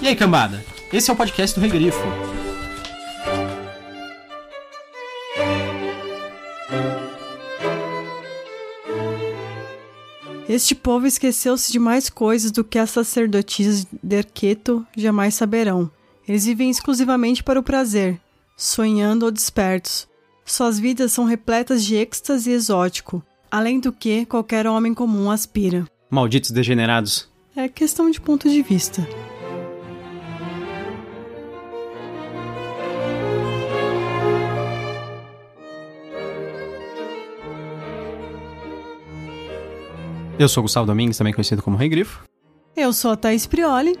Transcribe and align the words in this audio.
E 0.00 0.08
aí, 0.08 0.14
cambada? 0.14 0.64
Esse 0.92 1.10
é 1.10 1.12
o 1.12 1.16
podcast 1.16 1.58
do 1.58 1.62
Regrifo. 1.62 1.98
Este 10.48 10.74
povo 10.74 11.06
esqueceu-se 11.06 11.72
de 11.72 11.78
mais 11.78 12.08
coisas 12.08 12.52
do 12.52 12.62
que 12.62 12.78
as 12.78 12.90
sacerdotisas 12.90 13.86
de 14.02 14.16
Erqueto 14.16 14.86
jamais 14.96 15.34
saberão. 15.34 15.90
Eles 16.28 16.44
vivem 16.44 16.70
exclusivamente 16.70 17.42
para 17.42 17.58
o 17.58 17.62
prazer, 17.62 18.20
sonhando 18.56 19.24
ou 19.24 19.30
despertos. 19.32 20.06
Suas 20.44 20.78
vidas 20.78 21.12
são 21.12 21.24
repletas 21.24 21.84
de 21.84 21.96
êxtase 21.96 22.52
exótico, 22.52 23.22
além 23.50 23.80
do 23.80 23.92
que 23.92 24.24
qualquer 24.24 24.66
homem 24.66 24.94
comum 24.94 25.30
aspira. 25.30 25.84
Malditos 26.08 26.52
degenerados. 26.52 27.28
É 27.56 27.68
questão 27.68 28.08
de 28.10 28.20
ponto 28.20 28.48
de 28.48 28.62
vista. 28.62 29.06
Eu 40.38 40.50
sou 40.50 40.62
Gustavo 40.62 40.86
Domingues, 40.86 41.16
também 41.16 41.32
conhecido 41.32 41.62
como 41.62 41.78
Rei 41.78 41.88
Grifo. 41.88 42.22
Eu 42.76 42.92
sou 42.92 43.12
a 43.12 43.16
Thaís 43.16 43.46
Prioli. 43.46 43.98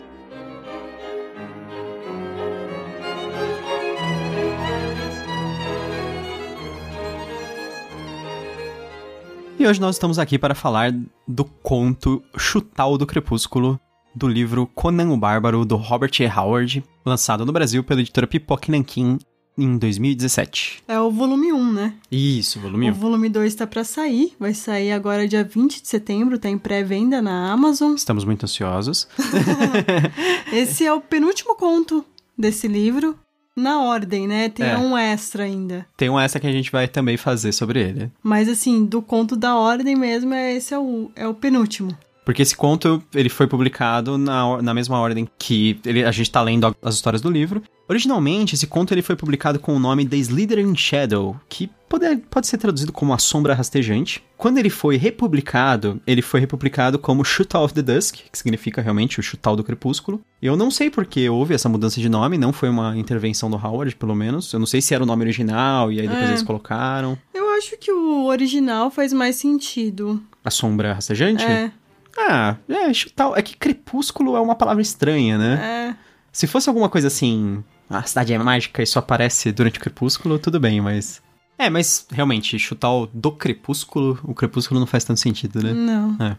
E 9.58 9.66
hoje 9.66 9.80
nós 9.80 9.94
estamos 9.94 10.18
aqui 10.18 10.38
para 10.38 10.54
falar 10.54 10.92
do 11.26 11.46
conto 11.46 12.22
Chutal 12.36 12.98
do 12.98 13.06
Crepúsculo, 13.06 13.80
do 14.14 14.28
livro 14.28 14.66
Conan 14.66 15.10
o 15.14 15.16
Bárbaro, 15.16 15.64
do 15.64 15.76
Robert 15.76 16.12
E. 16.20 16.26
Howard, 16.26 16.84
lançado 17.04 17.46
no 17.46 17.52
Brasil 17.52 17.82
pela 17.82 18.02
editora 18.02 18.26
Pipoque 18.26 18.70
Nankin 18.70 19.18
em 19.58 19.78
2017. 19.78 20.82
É 20.86 21.00
o 21.00 21.10
volume 21.10 21.52
1, 21.52 21.72
né? 21.72 21.94
Isso, 22.10 22.60
volume 22.60 22.90
O 22.90 22.92
1. 22.92 22.94
volume 22.94 23.28
2 23.28 23.54
tá 23.54 23.66
pra 23.66 23.84
sair. 23.84 24.34
Vai 24.38 24.52
sair 24.54 24.92
agora 24.92 25.26
dia 25.26 25.42
20 25.44 25.82
de 25.82 25.88
setembro, 25.88 26.38
tá 26.38 26.48
em 26.48 26.58
pré-venda 26.58 27.22
na 27.22 27.50
Amazon. 27.52 27.94
Estamos 27.94 28.24
muito 28.24 28.44
ansiosos. 28.44 29.08
Esse 30.52 30.84
é 30.86 30.92
o 30.92 31.00
penúltimo 31.00 31.54
conto 31.56 32.04
desse 32.36 32.68
livro. 32.68 33.16
Na 33.58 33.80
ordem, 33.80 34.28
né? 34.28 34.50
Tem 34.50 34.66
É. 34.66 34.76
um 34.76 34.98
extra 34.98 35.44
ainda. 35.44 35.86
Tem 35.96 36.10
um 36.10 36.20
essa 36.20 36.38
que 36.38 36.46
a 36.46 36.52
gente 36.52 36.70
vai 36.70 36.86
também 36.86 37.16
fazer 37.16 37.52
sobre 37.52 37.80
ele. 37.80 38.10
Mas 38.22 38.50
assim, 38.50 38.84
do 38.84 39.00
conto 39.00 39.34
da 39.34 39.56
ordem 39.56 39.96
mesmo, 39.96 40.34
é, 40.34 40.52
esse 40.54 40.74
é 40.74 40.78
o, 40.78 41.10
é 41.16 41.26
o 41.26 41.32
penúltimo. 41.32 41.96
Porque 42.26 42.42
esse 42.42 42.54
conto, 42.56 43.00
ele 43.14 43.28
foi 43.30 43.46
publicado 43.46 44.18
na, 44.18 44.60
na 44.60 44.74
mesma 44.74 44.98
ordem 44.98 45.26
que 45.38 45.78
ele- 45.86 46.04
a 46.04 46.10
gente 46.10 46.30
tá 46.30 46.42
lendo 46.42 46.76
as 46.82 46.96
histórias 46.96 47.22
do 47.22 47.30
livro. 47.30 47.62
Originalmente, 47.88 48.56
esse 48.56 48.66
conto 48.66 48.92
ele 48.92 49.00
foi 49.00 49.14
publicado 49.14 49.60
com 49.60 49.74
o 49.74 49.78
nome 49.78 50.04
The 50.04 50.16
Slithering 50.16 50.74
Shadow, 50.76 51.36
que 51.48 51.70
pode, 51.88 52.16
pode 52.28 52.48
ser 52.48 52.58
traduzido 52.58 52.92
como 52.92 53.14
A 53.14 53.18
Sombra 53.18 53.54
Rastejante. 53.54 54.24
Quando 54.36 54.58
ele 54.58 54.68
foi 54.68 54.96
republicado, 54.96 56.00
ele 56.04 56.20
foi 56.20 56.40
republicado 56.40 56.98
como 56.98 57.24
Shootal 57.24 57.62
of 57.64 57.72
the 57.72 57.80
Dusk, 57.80 58.16
que 58.32 58.36
significa 58.36 58.82
realmente 58.82 59.20
o 59.20 59.22
Chutal 59.22 59.54
do 59.54 59.62
Crepúsculo. 59.62 60.20
Eu 60.42 60.56
não 60.56 60.68
sei 60.68 60.90
por 60.90 61.06
que 61.06 61.28
houve 61.30 61.54
essa 61.54 61.68
mudança 61.68 62.00
de 62.00 62.08
nome, 62.08 62.36
não 62.36 62.52
foi 62.52 62.68
uma 62.68 62.96
intervenção 62.98 63.48
do 63.48 63.56
Howard, 63.56 63.94
pelo 63.94 64.16
menos. 64.16 64.52
Eu 64.52 64.58
não 64.58 64.66
sei 64.66 64.80
se 64.80 64.92
era 64.94 65.04
o 65.04 65.06
nome 65.06 65.22
original 65.22 65.92
e 65.92 66.00
aí 66.00 66.08
depois 66.08 66.26
É. 66.26 66.30
eles 66.30 66.42
colocaram. 66.42 67.16
Eu 67.32 67.48
acho 67.50 67.78
que 67.78 67.92
o 67.92 68.26
original 68.26 68.90
faz 68.90 69.12
mais 69.12 69.36
sentido. 69.36 70.20
A 70.44 70.50
Sombra 70.50 70.92
Rastejante? 70.92 71.44
É, 71.44 71.70
Ah, 72.18 72.56
é, 72.68 72.92
Chutal. 72.92 73.36
É 73.36 73.42
que 73.42 73.56
Crepúsculo 73.56 74.36
é 74.36 74.40
uma 74.40 74.54
palavra 74.54 74.82
estranha, 74.82 75.36
né? 75.36 75.94
é. 76.02 76.06
Se 76.36 76.46
fosse 76.46 76.68
alguma 76.68 76.90
coisa 76.90 77.06
assim, 77.06 77.64
a 77.88 78.02
cidade 78.02 78.34
é 78.34 78.38
mágica 78.38 78.82
e 78.82 78.86
só 78.86 78.98
aparece 78.98 79.50
durante 79.52 79.78
o 79.78 79.80
crepúsculo, 79.80 80.38
tudo 80.38 80.60
bem, 80.60 80.82
mas. 80.82 81.22
É, 81.56 81.70
mas 81.70 82.06
realmente, 82.10 82.58
chutar 82.58 82.92
o 82.92 83.06
do 83.06 83.32
crepúsculo, 83.32 84.20
o 84.22 84.34
crepúsculo 84.34 84.78
não 84.78 84.86
faz 84.86 85.02
tanto 85.02 85.18
sentido, 85.18 85.62
né? 85.62 85.72
Não. 85.72 86.38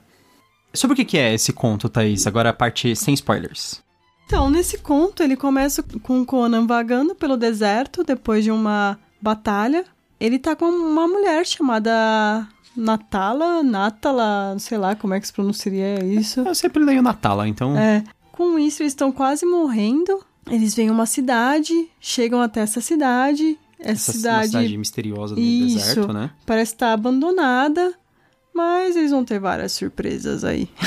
Sobre 0.71 0.93
o 0.93 0.95
que, 0.95 1.03
que 1.03 1.17
é 1.17 1.33
esse 1.33 1.51
conto, 1.51 1.89
Thaís? 1.89 2.27
Agora 2.27 2.51
a 2.51 2.53
parte 2.53 2.95
sem 2.95 3.16
spoilers. 3.16 3.81
Então, 4.27 4.51
nesse 4.51 4.77
conto, 4.77 5.23
ele 5.23 5.35
começa 5.35 5.81
com 6.03 6.23
Conan 6.23 6.67
vagando 6.67 7.16
pelo 7.16 7.35
deserto 7.35 8.03
depois 8.03 8.43
de 8.43 8.51
uma 8.51 8.99
batalha. 9.19 9.83
Ele 10.19 10.37
tá 10.37 10.55
com 10.55 10.66
uma 10.66 11.07
mulher 11.07 11.43
chamada 11.45 12.47
Natala, 12.77 13.63
Natala, 13.63 14.55
sei 14.59 14.77
lá 14.77 14.95
como 14.95 15.13
é 15.13 15.19
que 15.19 15.27
se 15.27 15.33
pronunciaria 15.33 16.03
isso. 16.05 16.41
Eu 16.41 16.55
sempre 16.55 16.83
leio 16.83 17.01
Natala, 17.01 17.47
então. 17.47 17.75
É. 17.77 18.03
Com 18.31 18.59
isso, 18.59 18.83
eles 18.83 18.93
estão 18.93 19.11
quase 19.11 19.45
morrendo. 19.45 20.23
Eles 20.49 20.75
vêm 20.75 20.89
a 20.89 20.91
uma 20.91 21.05
cidade, 21.05 21.73
chegam 21.99 22.39
até 22.39 22.61
essa 22.61 22.79
cidade. 22.79 23.57
Essa, 23.79 23.91
essa 23.91 24.11
cidade, 24.13 24.47
cidade 24.47 24.77
misteriosa 24.77 25.35
do 25.35 25.41
Isso. 25.41 25.77
deserto, 25.77 26.13
né? 26.13 26.31
parece 26.47 26.73
estar 26.73 26.93
abandonada, 26.93 27.93
mas 28.53 28.95
eles 28.95 29.11
vão 29.11 29.23
ter 29.23 29.39
várias 29.39 29.73
surpresas 29.73 30.43
aí. 30.43 30.67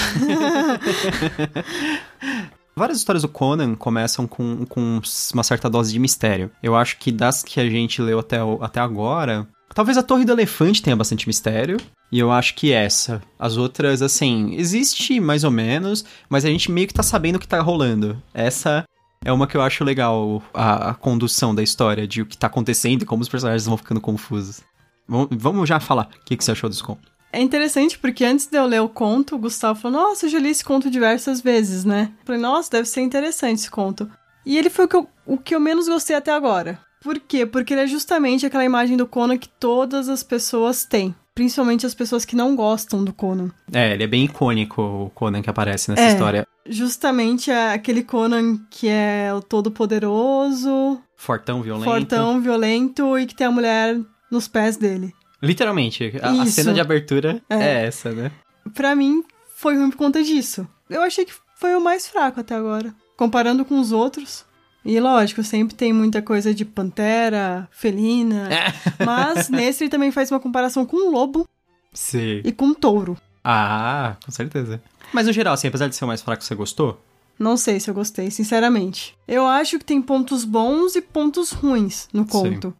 Várias 2.74 2.98
histórias 2.98 3.22
do 3.22 3.28
Conan 3.28 3.74
começam 3.74 4.26
com, 4.26 4.64
com 4.64 5.00
uma 5.34 5.42
certa 5.42 5.68
dose 5.68 5.92
de 5.92 5.98
mistério. 5.98 6.50
Eu 6.62 6.74
acho 6.74 6.98
que 6.98 7.12
das 7.12 7.42
que 7.42 7.60
a 7.60 7.68
gente 7.68 8.00
leu 8.00 8.20
até, 8.20 8.38
até 8.60 8.80
agora, 8.80 9.46
talvez 9.74 9.96
a 9.96 10.02
Torre 10.02 10.24
do 10.24 10.32
Elefante 10.32 10.82
tenha 10.82 10.96
bastante 10.96 11.26
mistério. 11.26 11.76
E 12.12 12.18
eu 12.18 12.32
acho 12.32 12.54
que 12.54 12.72
essa. 12.72 13.22
As 13.38 13.56
outras, 13.56 14.02
assim, 14.02 14.54
existe 14.56 15.20
mais 15.20 15.44
ou 15.44 15.50
menos, 15.50 16.04
mas 16.28 16.44
a 16.44 16.48
gente 16.48 16.70
meio 16.70 16.88
que 16.88 16.94
tá 16.94 17.02
sabendo 17.02 17.36
o 17.36 17.38
que 17.38 17.46
tá 17.46 17.60
rolando. 17.60 18.20
Essa 18.34 18.84
é 19.24 19.32
uma 19.32 19.46
que 19.46 19.56
eu 19.56 19.62
acho 19.62 19.84
legal, 19.84 20.42
a, 20.52 20.90
a 20.90 20.94
condução 20.94 21.54
da 21.54 21.62
história, 21.62 22.06
de 22.06 22.22
o 22.22 22.26
que 22.26 22.36
tá 22.36 22.46
acontecendo 22.46 23.02
e 23.02 23.06
como 23.06 23.22
os 23.22 23.28
personagens 23.28 23.66
vão 23.66 23.76
ficando 23.76 24.00
confusos. 24.00 24.60
Vamos, 25.06 25.28
vamos 25.30 25.68
já 25.68 25.78
falar 25.78 26.08
o 26.20 26.24
que, 26.24 26.36
que 26.36 26.44
você 26.44 26.52
achou 26.52 26.68
desse 26.68 26.82
conto. 26.82 27.10
É 27.32 27.40
interessante 27.40 27.98
porque 27.98 28.24
antes 28.24 28.46
de 28.46 28.56
eu 28.56 28.66
ler 28.66 28.80
o 28.80 28.88
conto, 28.88 29.36
o 29.36 29.38
Gustavo 29.38 29.78
falou: 29.78 30.00
Nossa, 30.00 30.26
eu 30.26 30.30
já 30.30 30.38
li 30.38 30.48
esse 30.48 30.64
conto 30.64 30.90
diversas 30.90 31.40
vezes, 31.40 31.84
né? 31.84 32.10
Eu 32.20 32.26
Falei: 32.26 32.40
Nossa, 32.40 32.70
deve 32.70 32.88
ser 32.88 33.02
interessante 33.02 33.60
esse 33.60 33.70
conto. 33.70 34.10
E 34.44 34.58
ele 34.58 34.70
foi 34.70 34.86
o 34.86 34.88
que 34.88 34.96
eu, 34.96 35.08
o 35.26 35.38
que 35.38 35.54
eu 35.54 35.60
menos 35.60 35.88
gostei 35.88 36.16
até 36.16 36.32
agora. 36.32 36.80
Por 37.00 37.18
quê? 37.18 37.46
Porque 37.46 37.72
ele 37.74 37.82
é 37.82 37.86
justamente 37.86 38.44
aquela 38.44 38.64
imagem 38.64 38.96
do 38.96 39.06
Conan 39.06 39.38
que 39.38 39.48
todas 39.48 40.08
as 40.08 40.22
pessoas 40.22 40.84
têm. 40.84 41.14
Principalmente 41.34 41.86
as 41.86 41.94
pessoas 41.94 42.24
que 42.24 42.36
não 42.36 42.54
gostam 42.54 43.02
do 43.02 43.12
Conan. 43.12 43.50
É, 43.72 43.94
ele 43.94 44.02
é 44.04 44.06
bem 44.06 44.24
icônico, 44.24 44.82
o 44.82 45.10
Conan 45.10 45.40
que 45.40 45.48
aparece 45.48 45.90
nessa 45.90 46.02
É. 46.02 46.08
história. 46.12 46.46
Justamente 46.68 47.50
é 47.50 47.72
aquele 47.72 48.02
Conan 48.02 48.58
que 48.68 48.86
é 48.88 49.32
o 49.34 49.40
todo-poderoso, 49.40 51.00
Fortão, 51.16 51.62
violento. 51.62 51.84
fortão, 51.84 52.40
violento 52.40 53.18
e 53.18 53.26
que 53.26 53.34
tem 53.34 53.46
a 53.46 53.50
mulher 53.50 53.98
nos 54.30 54.48
pés 54.48 54.76
dele. 54.76 55.14
Literalmente, 55.42 56.12
a, 56.22 56.42
a 56.42 56.46
cena 56.46 56.74
de 56.74 56.80
abertura 56.80 57.40
é. 57.48 57.56
É. 57.56 57.86
essa, 57.86 58.10
né? 58.12 58.30
Pra 58.74 58.94
mim, 58.94 59.24
foi 59.56 59.76
ruim 59.76 59.88
por 59.90 59.96
conta 59.96 60.22
disso. 60.22 60.66
Eu 60.88 61.02
achei 61.02 61.24
que 61.24 61.32
foi 61.56 61.74
o 61.74 61.80
mais 61.80 62.06
fraco 62.06 62.40
até 62.40 62.54
agora. 62.54 62.94
Comparando 63.16 63.64
com 63.64 63.78
os 63.80 63.92
outros. 63.92 64.44
E 64.84 64.98
lógico, 64.98 65.42
sempre 65.42 65.74
tem 65.74 65.92
muita 65.92 66.22
coisa 66.22 66.54
de 66.54 66.64
pantera, 66.64 67.68
felina. 67.70 68.48
Mas 69.04 69.48
nesse 69.48 69.84
ele 69.84 69.90
também 69.90 70.10
faz 70.10 70.30
uma 70.30 70.40
comparação 70.40 70.86
com 70.86 70.96
um 70.96 71.10
lobo 71.10 71.48
Sim. 71.92 72.40
e 72.44 72.52
com 72.52 72.66
um 72.66 72.74
touro. 72.74 73.16
Ah, 73.44 74.16
com 74.24 74.30
certeza. 74.30 74.82
Mas 75.12 75.26
no 75.26 75.32
geral, 75.32 75.54
assim, 75.54 75.68
apesar 75.68 75.88
de 75.88 75.96
ser 75.96 76.04
o 76.04 76.08
mais 76.08 76.22
fraco, 76.22 76.42
você 76.42 76.54
gostou? 76.54 77.00
Não 77.38 77.56
sei 77.56 77.80
se 77.80 77.88
eu 77.88 77.94
gostei, 77.94 78.30
sinceramente. 78.30 79.16
Eu 79.26 79.46
acho 79.46 79.78
que 79.78 79.84
tem 79.84 80.00
pontos 80.00 80.44
bons 80.44 80.94
e 80.94 81.00
pontos 81.00 81.50
ruins 81.50 82.06
no 82.12 82.26
conto. 82.26 82.74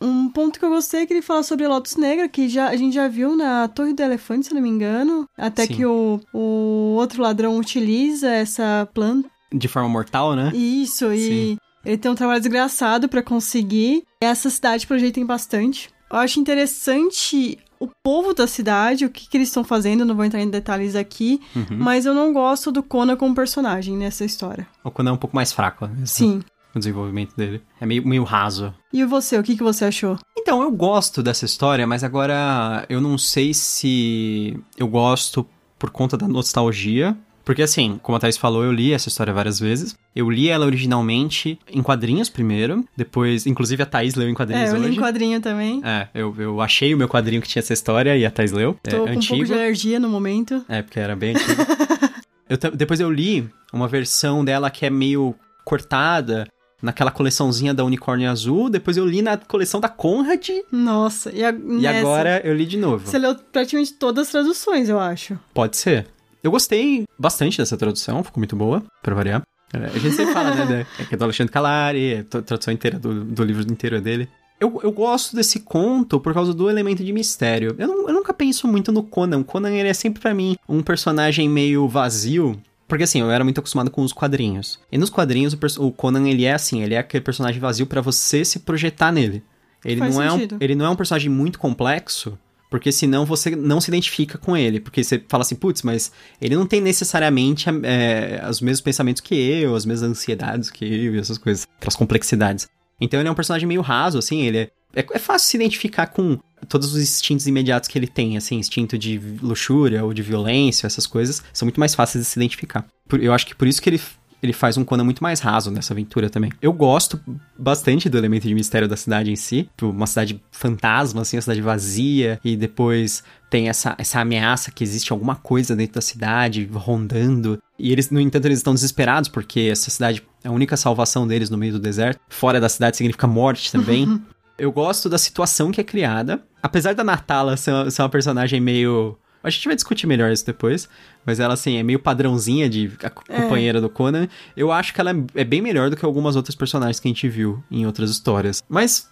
Um 0.00 0.28
ponto 0.28 0.58
que 0.58 0.64
eu 0.64 0.68
gostei 0.68 1.02
é 1.02 1.06
que 1.06 1.14
ele 1.14 1.22
fala 1.22 1.42
sobre 1.42 1.64
a 1.64 1.68
Lotus 1.68 1.96
Negra, 1.96 2.28
que 2.28 2.48
já, 2.48 2.68
a 2.68 2.76
gente 2.76 2.92
já 2.92 3.06
viu 3.06 3.36
na 3.36 3.68
Torre 3.68 3.94
do 3.94 4.02
Elefante, 4.02 4.46
se 4.46 4.52
eu 4.52 4.56
não 4.56 4.62
me 4.62 4.68
engano. 4.68 5.28
Até 5.38 5.64
Sim. 5.64 5.74
que 5.74 5.86
o, 5.86 6.20
o 6.32 6.96
outro 6.98 7.22
ladrão 7.22 7.56
utiliza 7.56 8.28
essa 8.28 8.86
planta. 8.92 9.30
De 9.52 9.68
forma 9.68 9.88
mortal, 9.88 10.34
né? 10.34 10.50
Isso, 10.54 11.12
e 11.12 11.18
Sim. 11.28 11.56
ele 11.84 11.98
tem 11.98 12.10
um 12.10 12.14
trabalho 12.14 12.40
desgraçado 12.40 13.08
pra 13.08 13.22
conseguir. 13.22 14.02
Essa 14.20 14.48
cidade 14.50 14.86
projetem 14.86 15.24
bastante. 15.26 15.90
Eu 16.10 16.18
acho 16.18 16.38
interessante 16.40 17.58
o 17.80 17.88
povo 18.04 18.32
da 18.32 18.46
cidade, 18.46 19.04
o 19.04 19.10
que, 19.10 19.28
que 19.28 19.36
eles 19.36 19.48
estão 19.48 19.64
fazendo, 19.64 20.04
não 20.04 20.14
vou 20.14 20.24
entrar 20.24 20.40
em 20.40 20.48
detalhes 20.48 20.94
aqui, 20.94 21.40
Uhum. 21.56 21.66
mas 21.78 22.06
eu 22.06 22.14
não 22.14 22.32
gosto 22.32 22.70
do 22.70 22.82
Conan 22.82 23.16
como 23.16 23.34
personagem 23.34 23.96
nessa 23.96 24.24
história. 24.24 24.66
O 24.84 24.90
Conan 24.90 25.10
é 25.10 25.14
um 25.14 25.16
pouco 25.16 25.34
mais 25.34 25.52
fraco, 25.52 25.86
né? 25.86 26.04
Sim. 26.04 26.42
O 26.74 26.78
desenvolvimento 26.78 27.34
dele. 27.36 27.60
É 27.80 27.84
meio, 27.84 28.06
meio 28.06 28.22
raso. 28.24 28.72
E 28.92 29.04
você, 29.04 29.36
o 29.38 29.42
que, 29.42 29.56
que 29.56 29.62
você 29.62 29.84
achou? 29.86 30.16
Então, 30.38 30.62
eu 30.62 30.70
gosto 30.70 31.22
dessa 31.22 31.44
história, 31.44 31.86
mas 31.86 32.02
agora 32.04 32.86
eu 32.88 33.00
não 33.00 33.18
sei 33.18 33.52
se 33.52 34.58
eu 34.78 34.86
gosto 34.86 35.46
por 35.78 35.90
conta 35.90 36.16
da 36.16 36.26
nostalgia. 36.28 37.16
Porque 37.44 37.62
assim, 37.62 37.98
como 38.02 38.16
a 38.16 38.20
Thais 38.20 38.36
falou, 38.36 38.64
eu 38.64 38.72
li 38.72 38.92
essa 38.92 39.08
história 39.08 39.32
várias 39.32 39.58
vezes. 39.58 39.96
Eu 40.14 40.30
li 40.30 40.48
ela 40.48 40.66
originalmente 40.66 41.58
em 41.68 41.82
quadrinhos 41.82 42.28
primeiro, 42.28 42.84
depois, 42.96 43.46
inclusive 43.46 43.82
a 43.82 43.86
Thaís 43.86 44.14
leu 44.14 44.28
em 44.28 44.34
quadrinhos 44.34 44.70
É, 44.70 44.72
eu 44.72 44.78
li 44.78 44.88
hoje. 44.88 44.98
em 44.98 45.00
quadrinho 45.00 45.40
também. 45.40 45.80
É, 45.84 46.08
eu, 46.14 46.34
eu 46.38 46.60
achei 46.60 46.94
o 46.94 46.98
meu 46.98 47.08
quadrinho 47.08 47.42
que 47.42 47.48
tinha 47.48 47.60
essa 47.60 47.72
história 47.72 48.16
e 48.16 48.24
a 48.24 48.30
Thais 48.30 48.52
leu. 48.52 48.76
Tô 48.82 48.90
é 48.90 48.98
com 48.98 49.06
um 49.06 49.08
antigo. 49.08 49.36
pouco 49.36 49.44
de 49.46 49.52
alergia 49.54 49.98
no 49.98 50.08
momento. 50.08 50.64
É, 50.68 50.82
porque 50.82 51.00
era 51.00 51.16
bem 51.16 51.34
antigo. 51.34 51.62
Eu, 52.48 52.58
depois 52.70 53.00
eu 53.00 53.10
li 53.10 53.48
uma 53.72 53.88
versão 53.88 54.44
dela 54.44 54.68
que 54.68 54.84
é 54.84 54.90
meio 54.90 55.34
cortada, 55.64 56.46
naquela 56.82 57.10
coleçãozinha 57.10 57.72
da 57.72 57.84
Unicórnio 57.84 58.28
Azul, 58.28 58.68
depois 58.68 58.96
eu 58.96 59.06
li 59.06 59.22
na 59.22 59.36
coleção 59.36 59.80
da 59.80 59.88
Conrad. 59.88 60.48
Nossa, 60.70 61.30
e, 61.32 61.44
a, 61.44 61.54
e 61.80 61.86
agora 61.86 62.42
eu 62.44 62.54
li 62.54 62.66
de 62.66 62.76
novo. 62.76 63.06
Você 63.06 63.18
leu 63.18 63.36
praticamente 63.36 63.94
todas 63.94 64.26
as 64.26 64.32
traduções, 64.32 64.88
eu 64.88 64.98
acho. 64.98 65.38
Pode 65.54 65.76
ser. 65.76 66.08
Eu 66.42 66.50
gostei 66.50 67.04
bastante 67.18 67.58
dessa 67.58 67.76
tradução, 67.76 68.24
ficou 68.24 68.40
muito 68.40 68.56
boa, 68.56 68.82
pra 69.02 69.14
variar. 69.14 69.42
É, 69.72 69.86
a 69.86 69.98
gente 69.98 70.14
sempre 70.14 70.34
fala, 70.34 70.54
né, 70.54 70.86
é 70.98 71.04
que 71.04 71.14
é 71.14 71.16
do 71.16 71.24
Alexandre 71.24 71.52
Calari, 71.52 72.14
é 72.14 72.18
a 72.20 72.42
tradução 72.42 72.74
inteira 72.74 72.98
do, 72.98 73.24
do 73.24 73.44
livro 73.44 73.62
inteiro 73.70 74.00
dele. 74.00 74.28
Eu, 74.60 74.80
eu 74.82 74.92
gosto 74.92 75.34
desse 75.34 75.60
conto 75.60 76.20
por 76.20 76.34
causa 76.34 76.52
do 76.52 76.70
elemento 76.70 77.02
de 77.02 77.12
mistério. 77.12 77.74
Eu, 77.78 77.88
não, 77.88 78.08
eu 78.08 78.14
nunca 78.14 78.32
penso 78.32 78.68
muito 78.68 78.92
no 78.92 79.02
Conan. 79.02 79.38
O 79.38 79.44
Conan, 79.44 79.70
ele 79.70 79.88
é 79.88 79.94
sempre 79.94 80.20
para 80.20 80.34
mim 80.34 80.56
um 80.68 80.82
personagem 80.82 81.48
meio 81.48 81.88
vazio, 81.88 82.60
porque 82.86 83.04
assim, 83.04 83.20
eu 83.20 83.30
era 83.30 83.42
muito 83.42 83.58
acostumado 83.58 83.90
com 83.90 84.02
os 84.02 84.12
quadrinhos. 84.12 84.78
E 84.90 84.98
nos 84.98 85.10
quadrinhos, 85.10 85.54
o, 85.54 85.86
o 85.86 85.92
Conan, 85.92 86.28
ele 86.28 86.44
é 86.44 86.52
assim, 86.52 86.82
ele 86.82 86.94
é 86.94 86.98
aquele 86.98 87.24
personagem 87.24 87.60
vazio 87.60 87.86
para 87.86 88.00
você 88.00 88.44
se 88.44 88.60
projetar 88.60 89.10
nele. 89.10 89.42
Ele 89.84 90.00
não, 90.00 90.22
é 90.22 90.32
um, 90.32 90.48
ele 90.60 90.74
não 90.76 90.86
é 90.86 90.90
um 90.90 90.96
personagem 90.96 91.28
muito 91.28 91.58
complexo, 91.58 92.38
porque 92.72 92.90
senão 92.90 93.26
você 93.26 93.54
não 93.54 93.82
se 93.82 93.90
identifica 93.90 94.38
com 94.38 94.56
ele. 94.56 94.80
Porque 94.80 95.04
você 95.04 95.22
fala 95.28 95.42
assim, 95.42 95.54
putz, 95.54 95.82
mas 95.82 96.10
ele 96.40 96.56
não 96.56 96.64
tem 96.64 96.80
necessariamente 96.80 97.66
é, 97.84 98.42
os 98.48 98.62
mesmos 98.62 98.80
pensamentos 98.80 99.20
que 99.20 99.34
eu, 99.34 99.76
as 99.76 99.84
mesmas 99.84 100.08
ansiedades 100.08 100.70
que 100.70 100.82
eu 100.82 101.14
e 101.14 101.18
essas 101.18 101.36
coisas, 101.36 101.68
aquelas 101.76 101.94
complexidades. 101.94 102.66
Então 102.98 103.20
ele 103.20 103.28
é 103.28 103.30
um 103.30 103.34
personagem 103.34 103.68
meio 103.68 103.82
raso, 103.82 104.16
assim, 104.16 104.40
ele 104.40 104.56
é, 104.56 104.70
é, 104.96 105.06
é 105.12 105.18
fácil 105.18 105.50
se 105.50 105.56
identificar 105.58 106.06
com 106.06 106.38
todos 106.66 106.94
os 106.94 107.02
instintos 107.02 107.46
imediatos 107.46 107.90
que 107.90 107.98
ele 107.98 108.06
tem, 108.06 108.38
assim, 108.38 108.56
instinto 108.56 108.96
de 108.96 109.20
luxúria 109.42 110.02
ou 110.02 110.14
de 110.14 110.22
violência, 110.22 110.86
essas 110.86 111.06
coisas, 111.06 111.42
são 111.52 111.66
muito 111.66 111.78
mais 111.78 111.94
fáceis 111.94 112.24
de 112.24 112.30
se 112.30 112.38
identificar. 112.38 112.86
Eu 113.20 113.34
acho 113.34 113.46
que 113.46 113.54
por 113.54 113.68
isso 113.68 113.82
que 113.82 113.90
ele 113.90 114.00
ele 114.42 114.52
faz 114.52 114.76
um 114.76 114.84
Conan 114.84 115.04
muito 115.04 115.22
mais 115.22 115.40
raso 115.40 115.70
nessa 115.70 115.92
aventura 115.92 116.28
também. 116.28 116.50
Eu 116.60 116.72
gosto 116.72 117.20
bastante 117.56 118.08
do 118.08 118.18
elemento 118.18 118.48
de 118.48 118.54
mistério 118.54 118.88
da 118.88 118.96
cidade 118.96 119.30
em 119.30 119.36
si, 119.36 119.68
tipo, 119.76 119.90
uma 119.90 120.06
cidade 120.06 120.42
fantasma, 120.50 121.22
assim, 121.22 121.36
uma 121.36 121.42
cidade 121.42 121.60
vazia, 121.60 122.40
e 122.44 122.56
depois 122.56 123.22
tem 123.48 123.68
essa, 123.68 123.94
essa 123.98 124.20
ameaça 124.20 124.70
que 124.70 124.82
existe 124.82 125.12
alguma 125.12 125.36
coisa 125.36 125.76
dentro 125.76 125.94
da 125.94 126.00
cidade 126.00 126.68
rondando. 126.72 127.62
E 127.78 127.92
eles, 127.92 128.10
no 128.10 128.20
entanto, 128.20 128.46
eles 128.46 128.58
estão 128.58 128.74
desesperados 128.74 129.28
porque 129.28 129.68
essa 129.70 129.90
cidade 129.90 130.22
é 130.42 130.48
a 130.48 130.52
única 130.52 130.76
salvação 130.76 131.26
deles 131.26 131.50
no 131.50 131.58
meio 131.58 131.74
do 131.74 131.78
deserto. 131.78 132.20
Fora 132.28 132.60
da 132.60 132.68
cidade 132.68 132.96
significa 132.96 133.26
morte 133.26 133.70
também. 133.70 134.20
Eu 134.58 134.70
gosto 134.70 135.08
da 135.08 135.18
situação 135.18 135.70
que 135.70 135.80
é 135.80 135.84
criada. 135.84 136.42
Apesar 136.62 136.94
da 136.94 137.02
Natala 137.02 137.56
ser, 137.56 137.90
ser 137.90 138.02
uma 138.02 138.08
personagem 138.08 138.60
meio 138.60 139.18
a 139.42 139.50
gente 139.50 139.66
vai 139.66 139.74
discutir 139.74 140.06
melhor 140.06 140.30
isso 140.30 140.46
depois. 140.46 140.88
Mas 141.24 141.40
ela, 141.40 141.54
assim, 141.54 141.76
é 141.76 141.82
meio 141.82 141.98
padrãozinha 141.98 142.68
de 142.68 142.90
é. 143.00 143.08
companheira 143.08 143.80
do 143.80 143.88
Conan. 143.88 144.28
Eu 144.56 144.70
acho 144.72 144.92
que 144.94 145.00
ela 145.00 145.10
é 145.34 145.44
bem 145.44 145.60
melhor 145.60 145.90
do 145.90 145.96
que 145.96 146.04
algumas 146.04 146.36
outras 146.36 146.54
personagens 146.54 147.00
que 147.00 147.08
a 147.08 147.10
gente 147.10 147.28
viu 147.28 147.62
em 147.70 147.86
outras 147.86 148.10
histórias. 148.10 148.62
Mas 148.68 149.08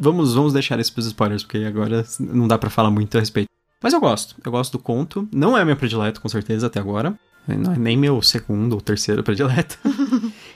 vamos, 0.00 0.34
vamos 0.34 0.52
deixar 0.52 0.78
isso 0.80 0.92
pros 0.92 1.06
spoilers, 1.06 1.42
porque 1.42 1.58
agora 1.58 2.04
não 2.18 2.48
dá 2.48 2.58
para 2.58 2.70
falar 2.70 2.90
muito 2.90 3.16
a 3.16 3.20
respeito. 3.20 3.48
Mas 3.82 3.92
eu 3.92 4.00
gosto. 4.00 4.36
Eu 4.44 4.52
gosto 4.52 4.72
do 4.72 4.78
conto. 4.78 5.28
Não 5.32 5.56
é 5.56 5.64
meu 5.64 5.76
predileto, 5.76 6.20
com 6.20 6.28
certeza, 6.28 6.68
até 6.68 6.78
agora. 6.78 7.18
Não 7.46 7.72
é 7.72 7.76
nem 7.76 7.96
meu 7.96 8.22
segundo 8.22 8.74
ou 8.74 8.80
terceiro 8.80 9.22
predileto. 9.24 9.76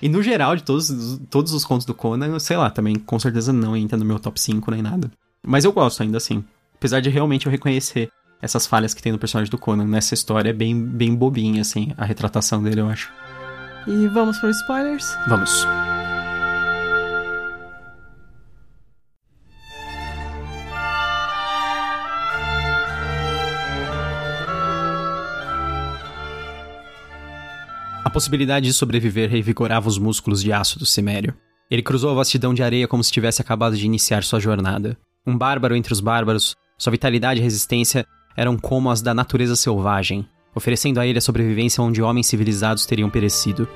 e 0.00 0.08
no 0.08 0.22
geral, 0.22 0.54
de 0.54 0.62
todos, 0.62 1.20
todos 1.28 1.52
os 1.52 1.64
contos 1.64 1.84
do 1.84 1.94
Conan, 1.94 2.38
sei 2.38 2.56
lá, 2.56 2.70
também 2.70 2.94
com 2.94 3.18
certeza 3.18 3.52
não 3.52 3.76
entra 3.76 3.98
no 3.98 4.04
meu 4.04 4.18
top 4.20 4.40
5 4.40 4.70
nem 4.70 4.82
nada. 4.82 5.10
Mas 5.44 5.64
eu 5.64 5.72
gosto 5.72 6.02
ainda 6.02 6.18
assim. 6.18 6.44
Apesar 6.76 7.00
de 7.00 7.10
realmente 7.10 7.46
eu 7.46 7.52
reconhecer 7.52 8.10
essas 8.40 8.66
falhas 8.66 8.92
que 8.92 9.02
tem 9.02 9.12
no 9.12 9.18
personagem 9.18 9.50
do 9.50 9.58
Conan 9.58 9.86
nessa 9.86 10.14
história 10.14 10.50
é 10.50 10.52
bem, 10.52 10.80
bem 10.80 11.14
bobinha, 11.14 11.62
assim, 11.62 11.92
a 11.96 12.04
retratação 12.04 12.62
dele, 12.62 12.80
eu 12.80 12.88
acho. 12.88 13.10
E 13.86 14.06
vamos 14.08 14.38
para 14.38 14.50
os 14.50 14.56
spoilers? 14.58 15.16
Vamos. 15.28 15.66
A 28.04 28.10
possibilidade 28.10 28.66
de 28.66 28.72
sobreviver 28.72 29.30
revigorava 29.30 29.88
os 29.88 29.98
músculos 29.98 30.42
de 30.42 30.52
aço 30.52 30.78
do 30.78 30.86
Cimério. 30.86 31.34
Ele 31.70 31.82
cruzou 31.82 32.10
a 32.10 32.14
vastidão 32.14 32.54
de 32.54 32.62
areia 32.62 32.86
como 32.86 33.02
se 33.02 33.10
tivesse 33.10 33.42
acabado 33.42 33.76
de 33.76 33.84
iniciar 33.84 34.22
sua 34.24 34.40
jornada. 34.40 34.96
Um 35.26 35.36
bárbaro 35.36 35.74
entre 35.74 35.92
os 35.92 36.00
bárbaros, 36.00 36.54
sua 36.78 36.92
vitalidade 36.92 37.40
e 37.40 37.42
resistência 37.42 38.06
eram 38.36 38.56
como 38.56 38.90
as 38.90 39.00
da 39.00 39.14
natureza 39.14 39.56
selvagem, 39.56 40.28
oferecendo 40.54 41.00
a 41.00 41.06
ele 41.06 41.18
a 41.18 41.22
sobrevivência 41.22 41.82
onde 41.82 42.02
homens 42.02 42.26
civilizados 42.26 42.86
teriam 42.86 43.08
perecido. 43.08 43.68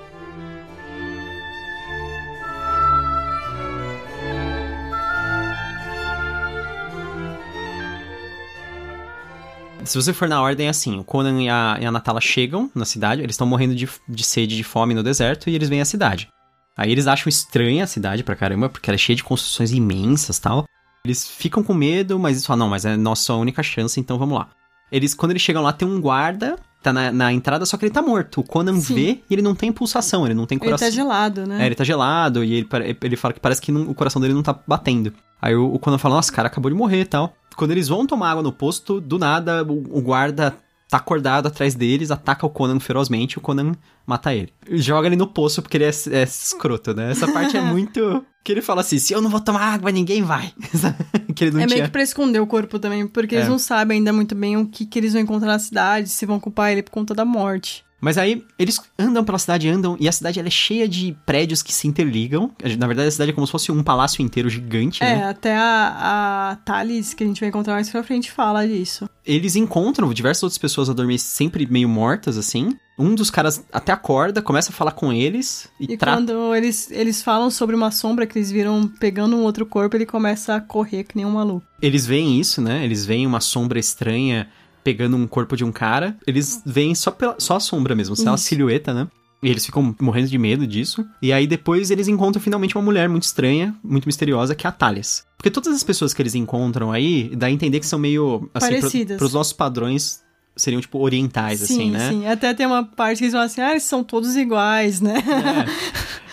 Se 9.85 9.97
você 9.97 10.13
for 10.13 10.29
na 10.29 10.41
ordem, 10.41 10.67
é 10.67 10.71
assim: 10.71 11.01
o 11.01 11.05
Conan 11.05 11.43
e 11.43 11.49
a, 11.49 11.79
e 11.81 11.85
a 11.85 11.91
Natala 11.91 12.21
chegam 12.21 12.71
na 12.75 12.85
cidade, 12.85 13.23
eles 13.23 13.35
estão 13.35 13.47
morrendo 13.47 13.75
de, 13.75 13.89
de 14.09 14.23
sede 14.23 14.57
de 14.57 14.63
fome 14.63 14.95
no 14.95 15.03
deserto 15.03 15.51
e 15.51 15.55
eles 15.55 15.69
vêm 15.69 15.81
à 15.81 15.85
cidade. 15.85 16.29
Aí 16.77 16.93
eles 16.93 17.07
acham 17.07 17.29
estranha 17.29 17.85
a 17.85 17.87
cidade 17.87 18.23
pra 18.23 18.37
caramba, 18.37 18.69
porque 18.69 18.89
ela 18.89 18.95
é 18.95 18.99
cheia 18.99 19.17
de 19.17 19.25
construções 19.25 19.73
imensas 19.73 20.39
tal. 20.39 20.65
Eles 21.05 21.27
ficam 21.27 21.63
com 21.63 21.73
medo, 21.73 22.19
mas 22.19 22.37
eles 22.37 22.47
falam, 22.47 22.67
não, 22.67 22.71
mas 22.71 22.85
é 22.85 22.97
nossa 22.97 23.33
única 23.35 23.63
chance, 23.63 23.99
então 23.99 24.19
vamos 24.19 24.39
lá. 24.39 24.49
Eles, 24.93 25.15
quando 25.15 25.33
eles 25.33 25.43
chegam 25.43 25.63
lá, 25.63 25.73
tem 25.73 25.87
um 25.87 26.01
guarda, 26.01 26.59
tá 26.83 26.93
na, 26.93 27.13
na 27.13 27.33
entrada, 27.33 27.65
só 27.65 27.77
que 27.77 27.85
ele 27.85 27.93
tá 27.93 28.03
morto. 28.03 28.41
O 28.41 28.45
Conan 28.45 28.79
Sim. 28.81 28.95
vê 28.95 29.11
e 29.29 29.35
ele 29.35 29.43
não 29.43 29.55
tem 29.55 29.73
pulsação, 29.73 30.27
ele 30.27 30.35
não 30.35 30.47
tem 30.47 30.59
coração. 30.59 30.87
Ele 30.87 30.97
tá 30.97 31.03
gelado, 31.03 31.47
né? 31.47 31.63
É, 31.63 31.67
ele 31.67 31.75
tá 31.75 31.85
gelado 31.85 32.45
e 32.45 32.55
ele, 32.55 32.69
ele 33.03 33.17
fala 33.17 33.33
que 33.33 33.41
parece 33.41 33.61
que 33.63 33.73
não, 33.73 33.83
o 33.83 33.95
coração 33.95 34.21
dele 34.21 34.35
não 34.35 34.43
tá 34.43 34.59
batendo. 34.67 35.13
Aí 35.41 35.55
o, 35.55 35.73
o 35.73 35.79
Conan 35.79 35.99
fala, 35.99 36.17
nossa, 36.17 36.33
cara 36.33 36.49
acabou 36.49 36.71
de 36.71 36.77
morrer 36.77 37.03
e 37.03 37.07
tal. 37.07 37.35
Quando 37.57 37.71
eles 37.71 37.89
vão 37.89 38.07
tomar 38.07 38.31
água 38.31 38.43
no 38.43 38.53
posto, 38.53 39.01
do 39.01 39.19
nada 39.19 39.63
o, 39.65 39.99
o 39.99 40.03
guarda 40.03 40.57
tá 40.91 40.97
acordado 40.97 41.47
atrás 41.47 41.77
deles, 41.77 42.11
ataca 42.11 42.45
o 42.45 42.51
Conan 42.51 42.81
ferozmente, 42.81 43.39
o 43.39 43.41
Conan 43.41 43.75
mata 44.05 44.35
ele. 44.35 44.53
Joga 44.73 45.07
ele 45.07 45.15
no 45.15 45.29
poço 45.29 45.63
porque 45.63 45.77
ele 45.77 45.85
é, 45.85 45.91
é 46.11 46.25
escroto, 46.25 46.93
né? 46.93 47.13
Essa 47.13 47.31
parte 47.31 47.57
é 47.57 47.61
muito. 47.63 48.27
Que 48.43 48.51
ele 48.51 48.61
fala 48.61 48.81
assim: 48.81 48.99
se 48.99 49.13
eu 49.13 49.23
não 49.23 49.31
vou 49.31 49.41
tomar 49.41 49.61
água, 49.61 49.93
ninguém 49.93 50.23
vai. 50.23 50.53
que 51.37 51.45
ele 51.45 51.53
não 51.53 51.61
é 51.61 51.67
tinha... 51.67 51.77
meio 51.77 51.85
que 51.87 51.93
pra 51.93 52.03
esconder 52.03 52.41
o 52.41 52.47
corpo 52.47 52.79
também, 52.81 53.07
porque 53.07 53.37
é. 53.37 53.39
eles 53.39 53.49
não 53.49 53.59
sabem 53.59 53.99
ainda 53.99 54.13
muito 54.13 54.35
bem 54.35 54.57
o 54.57 54.67
que, 54.67 54.85
que 54.85 54.99
eles 54.99 55.13
vão 55.13 55.23
encontrar 55.23 55.49
na 55.49 55.59
cidade, 55.61 56.09
se 56.09 56.27
vão 56.27 56.41
culpar 56.41 56.73
ele 56.73 56.83
por 56.83 56.91
conta 56.91 57.15
da 57.15 57.25
morte. 57.25 57.85
Mas 58.01 58.17
aí 58.17 58.45
eles 58.59 58.81
andam 58.99 59.25
pela 59.25 59.39
cidade, 59.39 59.69
andam, 59.69 59.97
e 60.01 60.09
a 60.09 60.13
cidade 60.13 60.41
é 60.41 60.51
cheia 60.51 60.89
de 60.89 61.17
prédios 61.27 61.63
que 61.63 61.73
se 61.73 61.87
interligam. 61.87 62.51
Na 62.79 62.87
verdade, 62.87 63.09
a 63.09 63.13
cidade 63.13 63.31
é 63.31 63.35
como 63.35 63.47
se 63.47 63.53
fosse 63.53 63.71
um 63.71 63.83
palácio 63.83 64.23
inteiro 64.23 64.49
gigante, 64.49 65.03
é, 65.03 65.17
né? 65.17 65.25
até 65.29 65.57
a, 65.57 66.51
a 66.53 66.57
Thales, 66.65 67.13
que 67.13 67.23
a 67.23 67.27
gente 67.27 67.41
vai 67.41 67.49
encontrar 67.49 67.75
mais 67.75 67.91
pra 67.91 68.03
frente, 68.03 68.31
fala 68.31 68.67
disso. 68.67 69.09
Eles 69.25 69.55
encontram 69.55 70.13
diversas 70.13 70.43
outras 70.43 70.59
pessoas 70.59 70.89
a 70.89 70.93
dormir 70.93 71.19
sempre 71.19 71.67
meio 71.67 71.89
mortas, 71.89 72.39
assim. 72.39 72.77
Um 72.99 73.15
dos 73.15 73.31
caras 73.31 73.65
até 73.73 73.93
acorda, 73.93 74.43
começa 74.43 74.71
a 74.71 74.75
falar 74.75 74.93
com 74.93 75.11
eles 75.11 75.69
e, 75.81 75.95
e 75.95 75.97
tra... 75.97 76.15
quando 76.15 76.55
eles, 76.55 76.91
eles 76.91 77.23
falam 77.23 77.51
sobre 77.51 77.75
uma 77.75 77.91
sombra 77.91 78.27
que 78.27 78.39
eles 78.39 78.51
viram 78.51 78.87
pegando 79.01 79.37
um 79.37 79.43
outro 79.43 79.65
corpo, 79.65 79.97
ele 79.97 80.05
começa 80.05 80.55
a 80.55 80.61
correr 80.61 81.05
que 81.05 81.17
nem 81.17 81.25
um 81.25 81.31
maluco. 81.31 81.65
Eles 81.81 82.05
veem 82.05 82.39
isso, 82.39 82.61
né? 82.61 82.85
Eles 82.85 83.07
veem 83.07 83.27
uma 83.27 83.41
sombra 83.41 83.79
estranha 83.79 84.49
pegando 84.83 85.17
um 85.17 85.27
corpo 85.27 85.57
de 85.57 85.65
um 85.65 85.73
cara, 85.73 86.17
eles 86.27 86.63
veem 86.65 86.95
só, 86.95 87.11
pela, 87.11 87.37
só 87.39 87.57
a 87.57 87.61
sombra 87.61 87.95
mesmo, 87.95 88.17
só 88.17 88.35
a 88.35 88.37
silhueta, 88.37 88.95
né? 88.95 89.09
E 89.43 89.49
eles 89.49 89.65
ficam 89.65 89.95
morrendo 90.01 90.29
de 90.29 90.39
medo 90.39 90.67
disso. 90.67 91.07
E 91.23 91.33
aí 91.33 91.47
depois 91.47 91.91
eles 91.91 92.09
encontram 92.09 92.43
finalmente 92.43 92.77
uma 92.77 92.85
mulher 92.85 93.09
muito 93.09 93.23
estranha, 93.23 93.75
muito 93.83 94.07
misteriosa, 94.07 94.55
que 94.55 94.67
é 94.67 94.69
a 94.69 94.73
Thalias. 94.73 95.25
Porque 95.37 95.51
todas 95.51 95.75
as 95.75 95.83
pessoas 95.83 96.13
que 96.13 96.21
eles 96.21 96.35
encontram 96.35 96.93
aí, 96.93 97.35
dá 97.35 97.47
a 97.47 97.51
entender 97.51 97.81
que 97.81 97.87
são 97.87 97.99
meio. 97.99 98.51
Assim, 98.53 98.67
Parecidas. 98.67 99.17
Pro, 99.17 99.19
pros 99.19 99.33
nossos 99.33 99.55
padrões, 99.55 100.21
seriam, 100.55 100.81
tipo, 100.81 100.99
orientais, 100.99 101.61
sim, 101.61 101.65
assim, 101.65 101.91
né? 101.91 102.11
Sim, 102.11 102.27
até 102.27 102.53
tem 102.53 102.67
uma 102.67 102.85
parte 102.85 103.19
que 103.19 103.25
eles 103.25 103.33
falam 103.33 103.47
assim, 103.47 103.61
ah, 103.63 103.71
eles 103.71 103.85
são 103.85 104.05
todos 104.05 104.37
iguais, 104.37 105.01
né? 105.01 105.15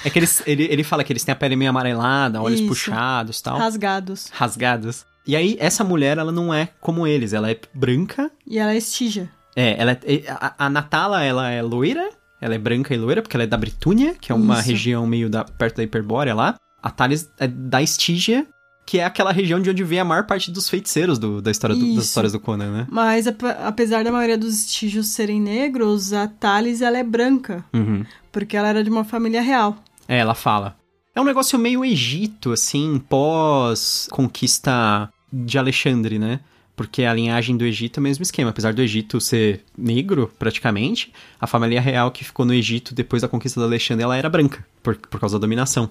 É, 0.03 0.07
é 0.07 0.09
que 0.09 0.19
eles, 0.19 0.43
ele, 0.45 0.63
ele 0.63 0.83
fala 0.83 1.03
que 1.03 1.13
eles 1.13 1.23
têm 1.23 1.31
a 1.31 1.35
pele 1.35 1.55
meio 1.55 1.69
amarelada, 1.69 2.41
olhos 2.41 2.59
Isso. 2.59 2.67
puxados 2.67 3.41
tal. 3.41 3.57
Rasgados. 3.57 4.27
Rasgados. 4.33 5.05
E 5.27 5.35
aí, 5.35 5.57
essa 5.59 5.83
mulher, 5.83 6.17
ela 6.17 6.31
não 6.31 6.53
é 6.53 6.69
como 6.79 7.05
eles, 7.05 7.33
ela 7.33 7.51
é 7.51 7.59
branca. 7.73 8.31
E 8.45 8.57
ela 8.57 8.73
é 8.73 8.77
estígia. 8.77 9.29
É, 9.55 9.75
ela 9.77 9.91
é, 9.91 10.23
a, 10.29 10.65
a 10.65 10.69
Natala, 10.69 11.23
ela 11.23 11.49
é 11.49 11.61
loira, 11.61 12.09
ela 12.39 12.55
é 12.55 12.57
branca 12.57 12.93
e 12.93 12.97
loira, 12.97 13.21
porque 13.21 13.35
ela 13.35 13.43
é 13.43 13.47
da 13.47 13.57
Britúnia, 13.57 14.15
que 14.19 14.31
é 14.31 14.35
uma 14.35 14.59
Isso. 14.59 14.69
região 14.69 15.05
meio 15.05 15.29
da, 15.29 15.43
perto 15.43 15.75
da 15.77 15.83
Hiperbórea 15.83 16.33
lá. 16.33 16.55
A 16.81 16.89
Thales 16.89 17.29
é 17.39 17.47
da 17.47 17.81
Estígia, 17.81 18.47
que 18.85 18.99
é 18.99 19.03
aquela 19.03 19.33
região 19.33 19.59
de 19.59 19.69
onde 19.69 19.83
vem 19.83 19.99
a 19.99 20.05
maior 20.05 20.25
parte 20.25 20.49
dos 20.49 20.69
feiticeiros 20.69 21.19
do, 21.19 21.41
da 21.41 21.51
história 21.51 21.75
do, 21.75 21.95
das 21.95 22.05
histórias 22.05 22.31
do 22.31 22.39
Conan, 22.39 22.71
né? 22.71 22.87
Mas 22.89 23.27
apesar 23.27 24.05
da 24.05 24.11
maioria 24.11 24.37
dos 24.37 24.65
estígios 24.65 25.07
serem 25.07 25.41
negros, 25.41 26.13
a 26.13 26.27
Thales 26.27 26.81
ela 26.81 26.97
é 26.97 27.03
branca. 27.03 27.65
Uhum. 27.73 28.05
Porque 28.31 28.55
ela 28.55 28.69
era 28.69 28.81
de 28.81 28.89
uma 28.89 29.03
família 29.03 29.41
real. 29.41 29.75
É, 30.07 30.19
ela 30.19 30.33
fala. 30.33 30.77
É 31.13 31.19
um 31.19 31.25
negócio 31.25 31.59
meio 31.59 31.83
Egito, 31.83 32.53
assim, 32.53 33.03
pós-conquista 33.09 35.11
de 35.31 35.57
Alexandre, 35.57 36.17
né? 36.17 36.39
Porque 36.75 37.03
a 37.03 37.13
linhagem 37.13 37.57
do 37.57 37.65
Egito 37.65 37.97
é 37.97 38.01
o 38.01 38.03
mesmo 38.03 38.21
esquema. 38.21 38.51
Apesar 38.51 38.73
do 38.73 38.81
Egito 38.81 39.19
ser 39.19 39.63
negro, 39.75 40.31
praticamente, 40.37 41.11
a 41.41 41.47
família 41.47 41.81
real 41.81 42.11
que 42.11 42.23
ficou 42.23 42.45
no 42.45 42.53
Egito 42.53 42.93
depois 42.93 43.21
da 43.21 43.27
conquista 43.27 43.59
da 43.59 43.65
Alexandre, 43.65 44.03
ela 44.03 44.15
era 44.15 44.29
branca, 44.29 44.65
por, 44.83 44.95
por 44.95 45.19
causa 45.19 45.37
da 45.37 45.41
dominação. 45.41 45.89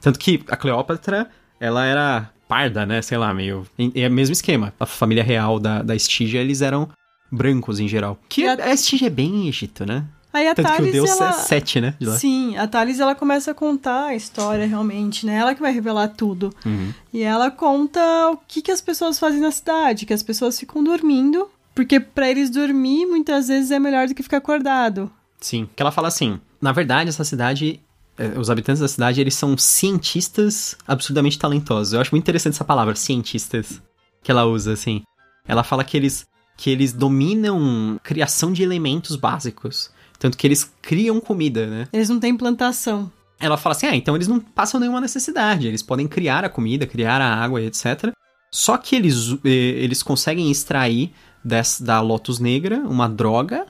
Tanto 0.00 0.18
que 0.18 0.44
a 0.48 0.56
Cleópatra, 0.56 1.28
ela 1.58 1.84
era 1.84 2.30
parda, 2.46 2.86
né? 2.86 3.02
Sei 3.02 3.18
lá, 3.18 3.34
meio. 3.34 3.66
É 3.94 4.06
o 4.06 4.12
mesmo 4.12 4.32
esquema. 4.32 4.72
A 4.78 4.86
família 4.86 5.24
real 5.24 5.58
da, 5.58 5.82
da 5.82 5.96
Estígia, 5.96 6.40
eles 6.40 6.62
eram 6.62 6.88
brancos 7.30 7.80
em 7.80 7.88
geral. 7.88 8.18
Que 8.28 8.46
a 8.46 8.72
Estígia 8.72 9.08
é 9.08 9.10
bem 9.10 9.48
Egito, 9.48 9.84
né? 9.84 10.04
Aí 10.38 10.46
a 10.46 10.54
Tanto 10.54 10.68
Thales, 10.68 10.82
que 10.82 10.88
o 10.88 10.92
deus 10.92 11.10
ela... 11.10 11.30
é 11.30 11.32
sete, 11.32 11.80
né? 11.80 11.94
Sim, 12.16 12.56
a 12.56 12.66
Thales 12.68 13.00
ela 13.00 13.14
começa 13.14 13.50
a 13.50 13.54
contar 13.54 14.06
a 14.06 14.14
história 14.14 14.66
realmente, 14.66 15.26
né? 15.26 15.34
Ela 15.34 15.54
que 15.54 15.60
vai 15.60 15.72
revelar 15.72 16.08
tudo. 16.08 16.54
Uhum. 16.64 16.92
E 17.12 17.22
ela 17.22 17.50
conta 17.50 18.00
o 18.30 18.36
que, 18.36 18.62
que 18.62 18.70
as 18.70 18.80
pessoas 18.80 19.18
fazem 19.18 19.40
na 19.40 19.50
cidade, 19.50 20.06
que 20.06 20.12
as 20.12 20.22
pessoas 20.22 20.58
ficam 20.58 20.82
dormindo, 20.84 21.50
porque 21.74 21.98
para 21.98 22.30
eles 22.30 22.50
dormir 22.50 23.04
muitas 23.06 23.48
vezes 23.48 23.70
é 23.70 23.78
melhor 23.80 24.06
do 24.06 24.14
que 24.14 24.22
ficar 24.22 24.36
acordado. 24.36 25.10
Sim, 25.40 25.68
que 25.74 25.82
ela 25.82 25.90
fala 25.90 26.08
assim, 26.08 26.40
na 26.60 26.72
verdade 26.72 27.08
essa 27.08 27.24
cidade, 27.24 27.80
eh, 28.16 28.38
os 28.38 28.50
habitantes 28.50 28.80
da 28.80 28.88
cidade, 28.88 29.20
eles 29.20 29.34
são 29.34 29.58
cientistas 29.58 30.76
absurdamente 30.86 31.38
talentosos. 31.38 31.92
Eu 31.92 32.00
acho 32.00 32.12
muito 32.12 32.24
interessante 32.24 32.54
essa 32.54 32.64
palavra, 32.64 32.94
cientistas, 32.94 33.82
que 34.22 34.30
ela 34.30 34.44
usa, 34.44 34.72
assim. 34.72 35.02
Ela 35.46 35.64
fala 35.64 35.82
que 35.82 35.96
eles, 35.96 36.26
que 36.56 36.70
eles 36.70 36.92
dominam 36.92 37.98
criação 38.04 38.52
de 38.52 38.62
elementos 38.62 39.16
básicos. 39.16 39.90
Tanto 40.18 40.36
que 40.36 40.46
eles 40.46 40.70
criam 40.82 41.20
comida, 41.20 41.66
né? 41.66 41.88
Eles 41.92 42.08
não 42.08 42.18
têm 42.18 42.36
plantação. 42.36 43.10
Ela 43.40 43.56
fala 43.56 43.74
assim: 43.74 43.86
ah, 43.86 43.94
então 43.94 44.16
eles 44.16 44.28
não 44.28 44.40
passam 44.40 44.80
nenhuma 44.80 45.00
necessidade, 45.00 45.66
eles 45.66 45.82
podem 45.82 46.08
criar 46.08 46.44
a 46.44 46.48
comida, 46.48 46.86
criar 46.86 47.20
a 47.20 47.34
água, 47.34 47.62
etc. 47.62 48.12
Só 48.50 48.76
que 48.76 48.96
eles, 48.96 49.32
eh, 49.44 49.48
eles 49.48 50.02
conseguem 50.02 50.50
extrair 50.50 51.12
des, 51.44 51.80
da 51.80 52.00
Lotus 52.00 52.38
Negra 52.38 52.78
uma 52.78 53.08
droga 53.08 53.66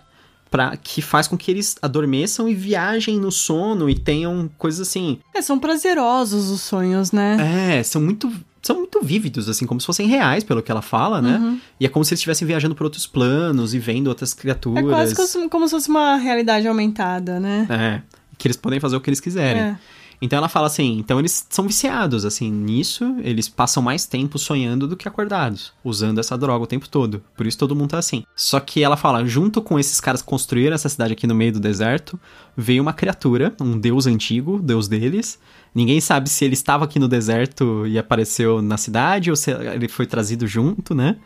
pra, 0.50 0.76
que 0.76 1.02
faz 1.02 1.28
com 1.28 1.36
que 1.36 1.50
eles 1.50 1.76
adormeçam 1.82 2.48
e 2.48 2.54
viajem 2.54 3.18
no 3.18 3.30
sono 3.30 3.88
e 3.88 3.94
tenham 3.94 4.48
coisas 4.56 4.88
assim. 4.88 5.18
É, 5.34 5.42
são 5.42 5.58
prazerosos 5.58 6.50
os 6.50 6.60
sonhos, 6.62 7.12
né? 7.12 7.76
É, 7.78 7.82
são 7.82 8.00
muito. 8.00 8.32
São 8.68 8.76
muito 8.76 9.00
vívidos, 9.00 9.48
assim, 9.48 9.64
como 9.64 9.80
se 9.80 9.86
fossem 9.86 10.06
reais, 10.06 10.44
pelo 10.44 10.62
que 10.62 10.70
ela 10.70 10.82
fala, 10.82 11.22
né? 11.22 11.38
Uhum. 11.38 11.58
E 11.80 11.86
é 11.86 11.88
como 11.88 12.04
se 12.04 12.12
eles 12.12 12.18
estivessem 12.18 12.46
viajando 12.46 12.74
por 12.74 12.84
outros 12.84 13.06
planos 13.06 13.72
e 13.72 13.78
vendo 13.78 14.08
outras 14.08 14.34
criaturas. 14.34 14.84
É 14.84 15.14
quase 15.14 15.14
como, 15.14 15.48
como 15.48 15.66
se 15.66 15.70
fosse 15.70 15.88
uma 15.88 16.16
realidade 16.16 16.68
aumentada, 16.68 17.40
né? 17.40 17.66
É, 17.70 18.02
que 18.36 18.46
eles 18.46 18.58
podem 18.58 18.78
fazer 18.78 18.94
o 18.94 19.00
que 19.00 19.08
eles 19.08 19.20
quiserem. 19.20 19.62
É. 19.62 19.78
Então 20.20 20.36
ela 20.36 20.48
fala 20.48 20.66
assim, 20.66 20.98
então 20.98 21.18
eles 21.18 21.46
são 21.48 21.66
viciados, 21.66 22.24
assim, 22.24 22.50
nisso, 22.50 23.16
eles 23.22 23.48
passam 23.48 23.82
mais 23.82 24.04
tempo 24.04 24.38
sonhando 24.38 24.88
do 24.88 24.96
que 24.96 25.06
acordados, 25.06 25.72
usando 25.84 26.18
essa 26.18 26.36
droga 26.36 26.64
o 26.64 26.66
tempo 26.66 26.88
todo. 26.88 27.22
Por 27.36 27.46
isso 27.46 27.58
todo 27.58 27.74
mundo 27.76 27.90
tá 27.90 27.98
assim. 27.98 28.24
Só 28.34 28.58
que 28.58 28.82
ela 28.82 28.96
fala, 28.96 29.24
junto 29.24 29.62
com 29.62 29.78
esses 29.78 30.00
caras 30.00 30.20
que 30.20 30.28
construíram 30.28 30.74
essa 30.74 30.88
cidade 30.88 31.12
aqui 31.12 31.26
no 31.26 31.34
meio 31.34 31.52
do 31.52 31.60
deserto, 31.60 32.18
veio 32.56 32.82
uma 32.82 32.92
criatura, 32.92 33.54
um 33.60 33.78
deus 33.78 34.06
antigo, 34.06 34.58
deus 34.60 34.88
deles. 34.88 35.38
Ninguém 35.74 36.00
sabe 36.00 36.28
se 36.28 36.44
ele 36.44 36.54
estava 36.54 36.84
aqui 36.84 36.98
no 36.98 37.06
deserto 37.06 37.86
e 37.86 37.98
apareceu 37.98 38.60
na 38.60 38.76
cidade 38.76 39.30
ou 39.30 39.36
se 39.36 39.52
ele 39.52 39.86
foi 39.86 40.06
trazido 40.06 40.46
junto, 40.46 40.94
né? 40.94 41.16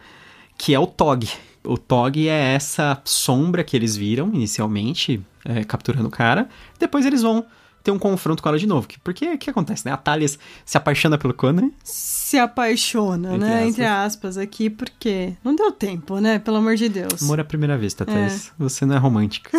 Que 0.59 0.75
é 0.75 0.79
o 0.79 0.87
Tog. 0.87 1.27
O 1.65 1.79
Tog 1.79 2.29
é 2.29 2.55
essa 2.55 3.01
sombra 3.05 3.65
que 3.65 3.77
eles 3.77 3.97
viram 3.97 4.31
inicialmente, 4.35 5.25
é, 5.45 5.65
capturando 5.65 6.09
o 6.09 6.11
cara. 6.11 6.49
Depois 6.79 7.07
eles 7.07 7.23
vão 7.23 7.47
ter 7.83 7.91
um 7.91 7.99
confronto 7.99 8.43
com 8.43 8.49
ela 8.49 8.59
de 8.59 8.67
novo. 8.67 8.87
Que- 8.87 8.99
Porque 9.01 9.35
o 9.35 9.39
que 9.39 9.51
acontece, 9.51 9.85
né? 9.87 9.93
A 9.93 9.97
Thalias 9.97 10.39
se 10.65 10.77
apaixona 10.77 11.19
pelo 11.19 11.35
Conan. 11.35 11.71
Se 11.85 12.39
apaixona, 12.39 13.35
Entre 13.35 13.39
né? 13.47 13.55
aspas. 13.55 13.69
Entre 13.69 13.85
aspas 13.85 14.39
aqui, 14.39 14.71
porque 14.71 15.35
não 15.45 15.55
deu 15.55 15.73
tempo, 15.73 16.19
né? 16.19 16.39
Pelo 16.39 16.59
amor 16.59 16.77
de 16.77 16.89
Deus. 16.89 17.23
Amor 17.23 17.41
à 17.41 17.45
primeira 17.45 17.77
vista, 17.77 18.05
Thalias. 18.05 18.53
Você 18.59 18.85
não 18.87 18.95
é 18.95 18.99
romântica. 18.99 19.51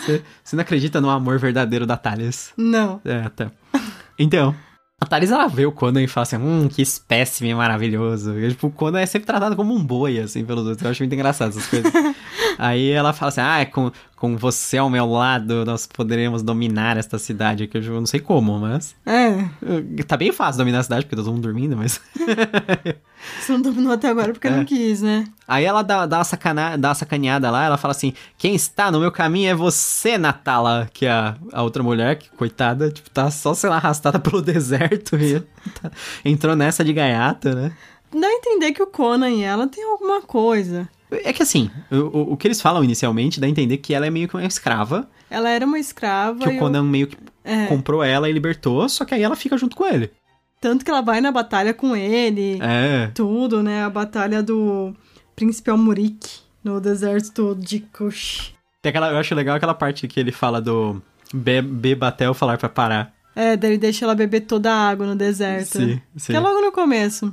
você, 0.00 0.22
você 0.42 0.56
não 0.56 0.62
acredita 0.62 1.00
no 1.00 1.10
amor 1.10 1.38
verdadeiro 1.38 1.86
da 1.86 1.96
Thalias. 1.96 2.52
Não. 2.56 3.00
É, 3.04 3.28
tá. 3.28 3.50
Então, 4.18 4.54
a 5.00 5.06
Thales, 5.06 5.30
ela 5.30 5.46
vê 5.48 5.64
o 5.64 5.72
Conan 5.72 6.02
e 6.02 6.06
fala 6.08 6.22
assim, 6.22 6.36
hum, 6.36 6.68
que 6.68 6.82
espécime 6.82 7.54
maravilhoso. 7.54 8.38
E, 8.38 8.50
tipo, 8.50 8.66
o 8.66 8.70
Conan 8.70 9.00
é 9.00 9.06
sempre 9.06 9.26
tratado 9.26 9.56
como 9.56 9.74
um 9.74 9.82
boi, 9.82 10.18
assim, 10.20 10.44
pelos 10.44 10.66
outros. 10.66 10.84
Eu 10.84 10.90
acho 10.90 11.02
muito 11.02 11.14
engraçado 11.14 11.48
essas 11.50 11.66
coisas. 11.66 11.90
Aí 12.58 12.90
ela 12.90 13.12
fala 13.14 13.30
assim, 13.30 13.40
ah, 13.40 13.64
com, 13.66 13.90
com 14.20 14.36
você 14.36 14.76
ao 14.76 14.90
meu 14.90 15.06
lado, 15.06 15.64
nós 15.64 15.86
poderemos 15.86 16.42
dominar 16.42 16.98
esta 16.98 17.18
cidade. 17.18 17.66
Que 17.66 17.78
eu 17.78 17.82
não 17.82 18.04
sei 18.06 18.20
como, 18.20 18.58
mas... 18.60 18.94
É. 19.06 19.48
Tá 20.06 20.14
bem 20.16 20.30
fácil 20.30 20.58
dominar 20.58 20.80
a 20.80 20.82
cidade, 20.82 21.04
porque 21.06 21.16
tá 21.16 21.22
todo 21.22 21.32
mundo 21.32 21.42
dormindo, 21.42 21.74
mas... 21.76 21.98
Você 23.40 23.52
não 23.52 23.60
dominou 23.62 23.92
até 23.92 24.08
agora 24.08 24.32
porque 24.32 24.48
É. 24.48 24.50
não 24.50 24.64
quis, 24.64 25.02
né? 25.02 25.24
Aí 25.48 25.64
ela 25.64 25.82
dá, 25.82 26.06
dá, 26.06 26.18
uma 26.18 26.24
sacana, 26.24 26.76
dá 26.76 26.88
uma 26.88 26.94
sacaneada 26.94 27.50
lá, 27.50 27.64
ela 27.64 27.76
fala 27.76 27.92
assim: 27.92 28.14
quem 28.38 28.54
está 28.54 28.90
no 28.90 28.98
meu 29.00 29.12
caminho 29.12 29.50
é 29.50 29.54
você, 29.54 30.16
Natala, 30.16 30.88
que 30.92 31.04
é 31.06 31.10
a, 31.10 31.36
a 31.52 31.62
outra 31.62 31.82
mulher, 31.82 32.16
que, 32.16 32.30
coitada, 32.30 32.90
tipo, 32.90 33.10
tá 33.10 33.30
só 33.30 33.52
sendo 33.52 33.74
arrastada 33.74 34.18
pelo 34.20 34.40
deserto 34.40 35.16
e 35.16 35.40
tá- 35.80 35.90
entrou 36.24 36.56
nessa 36.56 36.82
de 36.84 36.92
gaiata, 36.94 37.54
né? 37.54 37.72
Dá 38.12 38.26
a 38.26 38.32
entender 38.32 38.72
que 38.72 38.82
o 38.82 38.86
Conan 38.86 39.30
e 39.30 39.42
ela 39.42 39.66
tem 39.68 39.84
alguma 39.84 40.22
coisa. 40.22 40.88
É 41.24 41.32
que 41.32 41.42
assim, 41.42 41.70
o, 41.90 42.32
o, 42.32 42.36
que 42.36 42.46
eles 42.46 42.60
falam 42.60 42.84
inicialmente 42.84 43.40
dá 43.40 43.46
a 43.46 43.50
entender 43.50 43.78
que 43.78 43.92
ela 43.94 44.06
é 44.06 44.10
meio 44.10 44.28
que 44.28 44.34
uma 44.36 44.44
escrava, 44.44 45.08
Ela 45.28 45.50
era 45.50 45.64
uma 45.66 45.78
escrava 45.78 46.38
que 46.48 46.56
o 46.56 46.58
Conan 46.58 46.82
meio 46.84 47.06
que 47.08 47.16
É. 47.44 47.66
comprou 47.66 48.02
ela 48.02 48.28
e 48.28 48.32
libertou, 48.32 48.88
só 48.88 49.04
que 49.04 49.14
aí 49.14 49.22
ela 49.22 49.36
fica 49.36 49.56
junto 49.58 49.74
com 49.76 49.86
ele. 49.86 50.10
Tanto 50.60 50.84
que 50.84 50.90
ela 50.90 51.00
vai 51.00 51.20
na 51.20 51.32
batalha 51.32 51.72
com 51.74 51.96
ele, 51.96 52.58
É. 52.62 53.10
tudo, 53.14 53.62
né? 53.62 53.82
A 53.82 53.90
batalha 53.90 54.42
do 54.42 54.94
Príncipe 55.34 55.70
Almuric 55.70 56.40
no 56.62 56.80
deserto 56.80 57.56
de 57.58 57.80
Kush. 57.80 58.52
Tem 58.82 58.90
aquela, 58.90 59.10
eu 59.10 59.16
acho 59.18 59.34
legal 59.34 59.56
aquela 59.56 59.74
parte 59.74 60.06
que 60.06 60.20
ele 60.20 60.32
fala 60.32 60.60
do 60.60 61.02
be, 61.32 61.62
beba 61.62 62.08
até 62.08 62.26
eu 62.26 62.34
falar 62.34 62.58
pra 62.58 62.68
parar. 62.68 63.14
É, 63.34 63.56
daí 63.56 63.70
ele 63.72 63.78
deixa 63.78 64.04
ela 64.04 64.14
beber 64.14 64.40
toda 64.42 64.70
a 64.72 64.88
água 64.90 65.06
no 65.06 65.16
deserto. 65.16 65.78
Sim, 65.78 66.00
sim. 66.16 66.32
Que 66.32 66.36
é 66.36 66.40
logo 66.40 66.60
no 66.60 66.72
começo. 66.72 67.32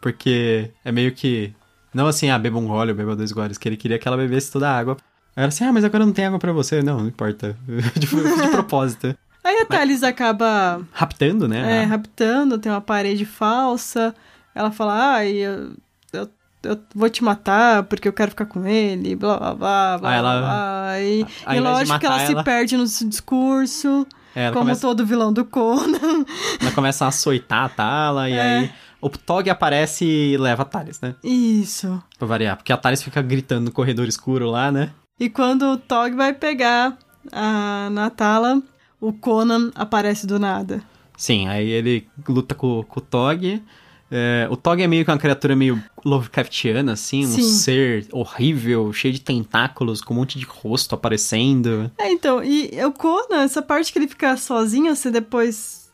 Porque 0.00 0.70
é 0.84 0.92
meio 0.92 1.12
que. 1.12 1.52
Não 1.92 2.06
assim, 2.06 2.30
ah, 2.30 2.38
beba 2.38 2.58
um 2.58 2.66
gole 2.66 2.92
beba 2.92 3.16
dois 3.16 3.32
goles, 3.32 3.56
que 3.58 3.68
ele 3.68 3.76
queria 3.76 3.98
que 3.98 4.06
ela 4.06 4.16
bebesse 4.16 4.50
toda 4.52 4.68
a 4.70 4.78
água. 4.78 4.96
Aí 5.36 5.42
ela 5.42 5.48
assim, 5.48 5.64
ah, 5.64 5.72
mas 5.72 5.84
agora 5.84 6.04
não 6.04 6.12
tem 6.12 6.26
água 6.26 6.38
pra 6.38 6.52
você. 6.52 6.82
Não, 6.82 6.98
não 7.00 7.06
importa. 7.08 7.56
de, 7.96 8.06
de 8.06 8.48
propósito. 8.50 9.16
Aí 9.44 9.60
a 9.62 9.66
Thales 9.66 10.02
acaba 10.02 10.82
Raptando, 10.92 11.46
né? 11.48 11.82
é, 11.82 11.84
raptando, 11.84 12.58
tem 12.58 12.70
uma 12.70 12.80
parede 12.80 13.24
falsa. 13.24 14.14
Ela 14.54 14.70
fala, 14.70 15.14
ai, 15.14 15.30
eu, 15.36 15.72
eu, 16.12 16.28
eu 16.64 16.78
vou 16.94 17.08
te 17.08 17.22
matar 17.24 17.84
porque 17.84 18.08
eu 18.08 18.12
quero 18.12 18.32
ficar 18.32 18.46
com 18.46 18.66
ele, 18.66 19.14
blá 19.16 19.38
blá 19.38 19.54
blá 19.54 19.98
blá. 19.98 20.10
Aí 20.10 20.18
ela- 20.18 20.40
blá. 20.40 21.00
E, 21.00 21.26
ao 21.46 21.54
e 21.54 21.60
lógico 21.60 21.98
que 21.98 22.04
ela, 22.06 22.14
matar 22.16 22.26
se 22.26 22.32
ela- 22.32 22.44
perde 22.44 22.76
no 22.76 22.84
discurso, 22.84 24.06
É, 24.34 24.44
ela, 24.44 24.52
como 24.52 24.64
começa, 24.66 24.80
todo 24.80 25.06
vilão 25.06 25.32
do 25.32 25.44
Conan. 25.44 26.24
ela 26.60 26.70
começa 26.74 27.04
a 27.04 27.08
açoitar 27.08 27.64
a 27.64 27.68
Tala, 27.68 28.28
e 28.28 28.32
É. 28.34 28.40
aí 28.58 28.70
o 29.00 29.08
Tog 29.08 29.48
aparece 29.48 30.04
e 30.04 30.36
leva 30.36 30.62
a 30.62 30.64
Thales, 30.64 31.00
né? 31.00 31.14
Isso. 31.22 32.02
Pra 32.18 32.26
variar. 32.26 32.56
Porque 32.56 32.72
a 32.72 32.76
Thales 32.76 33.02
fica 33.02 33.22
gritando 33.22 33.66
no 33.66 33.72
corredor 33.72 34.08
escuro 34.08 34.50
lá, 34.50 34.70
né? 34.70 34.90
E 35.18 35.28
quando 35.28 35.62
o 35.72 35.76
Tog 35.76 36.14
vai 36.14 36.32
pegar 36.32 36.96
a 37.32 37.88
Natala, 37.90 38.62
o 39.00 39.12
Conan 39.12 39.70
aparece 39.74 40.26
do 40.26 40.38
nada. 40.38 40.82
Sim, 41.16 41.48
aí 41.48 41.68
ele 41.68 42.06
luta 42.28 42.54
com, 42.54 42.84
com 42.84 43.00
o 43.00 43.02
Tog. 43.02 43.62
É, 44.10 44.48
o 44.50 44.56
Tog 44.56 44.80
é 44.80 44.86
meio 44.86 45.04
que 45.04 45.10
uma 45.10 45.18
criatura 45.18 45.54
meio 45.54 45.82
Lovecraftiana, 46.04 46.92
assim, 46.92 47.26
um 47.26 47.28
Sim. 47.28 47.42
ser 47.42 48.06
horrível, 48.12 48.92
cheio 48.92 49.12
de 49.12 49.20
tentáculos, 49.20 50.00
com 50.00 50.14
um 50.14 50.18
monte 50.18 50.38
de 50.38 50.46
rosto 50.46 50.94
aparecendo. 50.94 51.90
É, 51.98 52.10
então, 52.10 52.42
e 52.42 52.70
o 52.84 52.92
Conan, 52.92 53.42
essa 53.42 53.60
parte 53.60 53.92
que 53.92 53.98
ele 53.98 54.08
fica 54.08 54.36
sozinho, 54.36 54.94
você 54.94 55.10
depois 55.10 55.87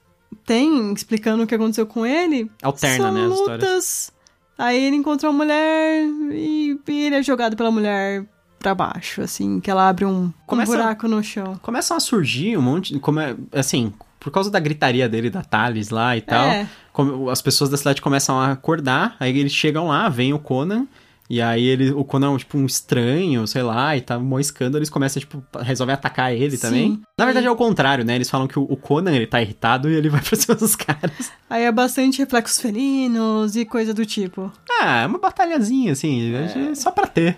tem 0.45 0.93
explicando 0.93 1.43
o 1.43 1.47
que 1.47 1.55
aconteceu 1.55 1.87
com 1.87 2.05
ele. 2.07 2.51
Alterna, 2.63 2.97
são 3.05 3.13
né, 3.13 3.27
as 3.27 3.33
histórias. 3.33 3.63
lutas. 3.69 4.13
Aí 4.59 4.85
ele 4.85 4.97
encontra 4.97 5.29
uma 5.29 5.37
mulher 5.45 6.05
e, 6.33 6.79
e 6.87 7.03
ele 7.07 7.17
é 7.17 7.23
jogado 7.23 7.57
pela 7.57 7.71
mulher 7.71 8.25
pra 8.59 8.75
baixo, 8.75 9.21
assim, 9.21 9.61
que 9.61 9.71
ela 9.71 9.89
abre 9.89 10.05
um, 10.05 10.33
Começa- 10.47 10.73
um 10.73 10.77
buraco 10.77 11.09
no 11.09 11.23
chão. 11.23 11.59
Começam 11.63 11.97
a 11.97 12.01
surgir 12.01 12.57
um 12.57 12.63
monte, 12.63 12.99
como 12.99 13.21
é, 13.21 13.35
assim, 13.53 13.93
por 14.21 14.31
causa 14.31 14.51
da 14.51 14.59
gritaria 14.61 15.09
dele, 15.09 15.29
da 15.29 15.43
Thales 15.43 15.91
lá 15.91 16.17
e 16.17 16.21
tal, 16.23 16.47
É. 16.47 16.69
como- 16.93 17.29
as 17.29 17.43
pessoas 17.43 17.69
da 17.69 17.77
cidade 17.77 18.01
começam 18.01 18.39
a 18.41 18.53
acordar, 18.53 19.17
aí 19.21 19.37
eles 19.39 19.53
chegam 19.53 19.89
lá, 19.89 20.09
vem 20.09 20.33
o 20.33 20.39
Conan, 20.39 20.87
e 21.29 21.41
aí 21.41 21.65
ele, 21.65 21.91
o 21.93 22.05
Conan 22.05 22.35
é 22.35 22.39
tipo 22.39 22.59
um 22.59 22.67
estranho, 22.67 23.47
sei 23.47 23.63
lá, 23.63 23.97
e 23.97 24.01
tá 24.01 24.19
mó 24.19 24.39
escândalo, 24.39 24.79
eles 24.79 24.91
começam, 24.91 25.21
tipo, 25.21 25.43
resolvem 25.61 25.95
atacar 25.95 26.33
ele 26.33 26.57
Sim. 26.57 26.61
também. 26.63 27.01
Na 27.19 27.25
verdade 27.25 27.47
é 27.47 27.51
o 27.51 27.57
contrário, 27.57 28.05
né, 28.05 28.15
eles 28.15 28.29
falam 28.29 28.47
que 28.47 28.59
o, 28.59 28.63
o 28.63 28.77
Conan, 28.77 29.13
ele 29.13 29.27
tá 29.27 29.41
irritado 29.41 29.91
e 29.91 29.95
ele 29.95 30.09
vai 30.11 30.21
pra 30.21 30.37
cima 30.37 30.55
dos 30.55 30.77
caras. 30.77 31.33
Aí 31.49 31.63
é 31.65 31.73
bastante 31.73 32.19
reflexos 32.19 32.61
felinos 32.61 33.57
e 33.57 33.65
coisa 33.65 33.95
do 33.95 34.05
tipo. 34.05 34.53
Ah, 34.81 35.03
é 35.03 35.07
uma 35.07 35.19
batalhazinha, 35.19 35.93
assim, 35.93 36.35
É. 36.35 36.75
só 36.75 36.91
pra 36.91 37.07
ter. 37.07 37.37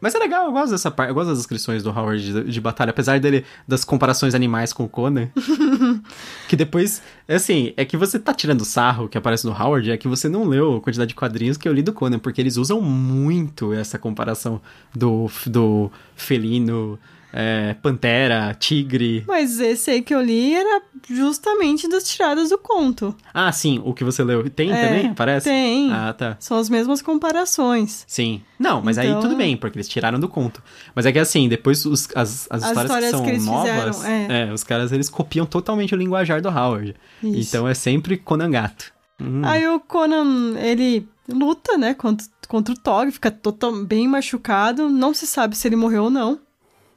Mas 0.00 0.14
é 0.14 0.18
legal, 0.18 0.46
eu 0.46 0.52
gosto 0.52 0.70
dessa 0.70 0.90
parte, 0.90 1.10
eu 1.10 1.14
gosto 1.14 1.28
das 1.28 1.38
descrições 1.38 1.82
do 1.82 1.90
Howard 1.90 2.24
de, 2.24 2.44
de 2.44 2.60
batalha, 2.60 2.90
apesar 2.90 3.20
dele, 3.20 3.44
das 3.68 3.84
comparações 3.84 4.34
animais 4.34 4.72
com 4.72 4.84
o 4.84 4.88
Conan. 4.88 5.28
que 6.48 6.56
depois, 6.56 7.02
é 7.28 7.34
assim, 7.34 7.74
é 7.76 7.84
que 7.84 7.96
você 7.96 8.18
tá 8.18 8.32
tirando 8.32 8.64
sarro 8.64 9.08
que 9.08 9.18
aparece 9.18 9.46
no 9.46 9.52
Howard, 9.52 9.90
é 9.90 9.96
que 9.96 10.08
você 10.08 10.28
não 10.28 10.44
leu 10.44 10.76
a 10.76 10.80
quantidade 10.80 11.08
de 11.08 11.14
quadrinhos 11.14 11.56
que 11.56 11.68
eu 11.68 11.72
li 11.72 11.82
do 11.82 11.92
Conan, 11.92 12.18
porque 12.18 12.40
eles 12.40 12.56
usam 12.56 12.80
muito 12.80 13.72
essa 13.72 13.98
comparação 13.98 14.60
do, 14.94 15.30
do 15.46 15.90
felino 16.16 16.98
é, 17.32 17.74
pantera, 17.74 18.54
tigre. 18.58 19.24
Mas 19.26 19.60
esse 19.60 19.90
aí 19.90 20.02
que 20.02 20.14
eu 20.14 20.20
li 20.20 20.54
era 20.54 20.82
justamente 21.08 21.88
das 21.88 22.04
tiradas 22.08 22.50
do 22.50 22.58
conto. 22.58 23.14
Ah, 23.32 23.50
sim, 23.52 23.80
o 23.84 23.92
que 23.94 24.04
você 24.04 24.22
leu. 24.24 24.48
Tem 24.50 24.72
É, 24.72 24.86
também? 24.86 25.06
Aparece? 25.10 25.48
Tem. 25.48 25.92
Ah, 25.92 26.12
tá. 26.12 26.36
São 26.40 26.58
as 26.58 26.68
mesmas 26.68 27.00
comparações. 27.02 28.04
Sim. 28.06 28.42
Não, 28.58 28.82
mas 28.82 28.98
aí 28.98 29.08
Então- 29.08 29.20
tudo 29.22 29.36
bem, 29.36 29.56
porque 29.56 29.78
eles 29.78 29.88
tiraram 29.88 30.18
do 30.20 30.28
conto. 30.28 30.62
Mas 30.94 31.06
é 31.06 31.12
que 31.12 31.18
assim, 31.18 31.48
depois 31.48 31.84
os- 31.86 32.08
as, 32.14 32.46
as, 32.50 32.62
histórias, 32.62 32.82
histórias 32.84 33.10
que 33.10 33.16
são 33.16 33.24
que 33.24 33.30
eles 33.30 33.44
novas, 33.44 33.96
fizeram, 33.96 34.34
é. 34.34 34.52
os 34.52 34.62
caras 34.64 34.92
eles 34.92 35.08
copiam 35.08 35.46
totalmente 35.46 35.94
o 35.94 35.98
linguajar 35.98 36.40
do 36.42 36.48
Howard. 36.48 36.94
Isso. 37.22 37.38
Então 37.56 37.66
é 37.68 37.74
sempre 37.74 38.16
Conan 38.16 38.50
Gato. 38.50 38.92
Hum. 39.20 39.42
Aí 39.44 39.66
o 39.68 39.78
Conan, 39.80 40.58
ele 40.58 41.06
luta, 41.28 41.76
né, 41.78 41.94
contra, 41.94 42.26
contra 42.48 42.74
o 42.74 42.76
Tog, 42.78 43.10
fica 43.10 43.30
total, 43.30 43.84
bem 43.84 44.08
machucado. 44.08 44.88
Não 44.88 45.12
se 45.14 45.26
sabe 45.26 45.56
se 45.56 45.68
ele 45.68 45.76
morreu 45.76 46.04
ou 46.04 46.10
não. 46.10 46.38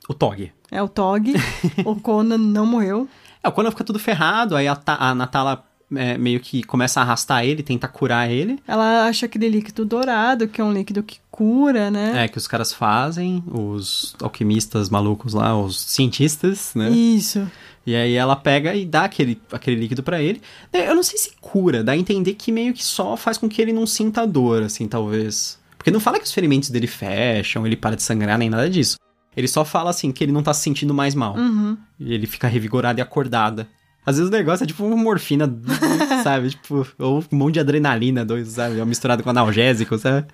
O 0.08 0.14
Tog. 0.14 0.52
É 0.72 0.82
o 0.82 0.88
Tog. 0.88 1.34
o 1.86 1.96
Conan 1.96 2.38
não 2.38 2.66
morreu. 2.66 3.08
É, 3.44 3.48
o 3.48 3.52
Conan 3.52 3.72
fica 3.72 3.84
tudo 3.84 4.00
ferrado, 4.00 4.56
aí 4.56 4.68
a, 4.68 4.78
a 4.86 5.16
Natala 5.16 5.64
é, 5.96 6.18
meio 6.18 6.40
que 6.40 6.64
começa 6.64 7.00
a 7.00 7.04
arrastar 7.04 7.46
ele, 7.46 7.64
tenta 7.64 7.88
curar 7.88 8.30
ele. 8.30 8.60
Ela 8.68 9.06
acha 9.08 9.26
aquele 9.26 9.50
líquido 9.50 9.86
dourado, 9.86 10.48
que 10.48 10.62
é 10.62 10.64
um 10.64 10.74
líquido 10.74 11.04
que 11.04 11.20
cura, 11.30 11.90
né? 11.92 12.24
É, 12.24 12.28
que 12.28 12.38
os 12.38 12.48
caras 12.48 12.74
fazem, 12.74 13.44
os 13.48 14.16
alquimistas 14.22 14.90
malucos 14.90 15.34
lá, 15.34 15.58
os 15.58 15.80
cientistas, 15.80 16.74
né? 16.76 16.90
Isso. 16.90 17.50
E 17.86 17.96
aí 17.96 18.14
ela 18.14 18.36
pega 18.36 18.74
e 18.74 18.86
dá 18.86 19.04
aquele, 19.04 19.42
aquele 19.52 19.76
líquido 19.78 20.02
pra 20.04 20.22
ele. 20.22 20.42
É, 20.72 20.90
Eu 20.90 20.96
não 20.96 21.04
sei 21.04 21.18
se 21.18 21.34
cura, 21.42 21.84
dá 21.84 21.92
a 21.92 21.98
entender 21.98 22.34
que 22.36 22.52
meio 22.52 22.74
que 22.74 22.84
só 22.84 23.18
faz 23.18 23.38
com 23.38 23.50
que 23.50 23.62
ele 23.62 23.74
não 23.74 23.86
sinta 23.86 24.26
dor, 24.26 24.64
assim, 24.64 24.88
talvez. 24.88 25.60
Porque 25.78 25.92
não 25.92 26.00
fala 26.00 26.18
que 26.18 26.26
os 26.26 26.32
ferimentos 26.32 26.70
dele 26.70 26.88
fecham, 26.88 27.68
ele 27.68 27.76
para 27.76 27.96
de 27.96 28.04
sangrar, 28.04 28.38
nem 28.38 28.50
nada 28.50 28.70
disso. 28.70 28.98
Ele 29.36 29.48
só 29.48 29.66
fala, 29.66 29.90
assim, 29.90 30.12
que 30.12 30.24
ele 30.24 30.32
não 30.32 30.44
tá 30.44 30.54
se 30.54 30.62
sentindo 30.62 30.94
mais 30.94 31.16
mal. 31.16 31.36
Uhum. 31.36 31.78
E 32.00 32.14
ele 32.14 32.28
fica 32.28 32.48
revigorado 32.48 33.00
e 33.00 33.02
acordada. 33.02 33.68
Às 34.06 34.18
vezes 34.18 34.30
o 34.30 34.34
negócio 34.34 34.64
é 34.64 34.68
tipo 34.68 34.86
uma 34.86 34.98
morfina, 34.98 35.52
sabe? 36.24 36.50
Tipo, 36.50 36.86
ou 37.00 37.24
um 37.32 37.38
monte 37.38 37.54
de 37.56 37.60
adrenalina, 37.62 38.26
dois, 38.26 38.50
sabe? 38.50 38.84
Misturado 38.86 39.24
com 39.24 39.30
analgésico, 39.30 39.98
sabe? 39.98 40.28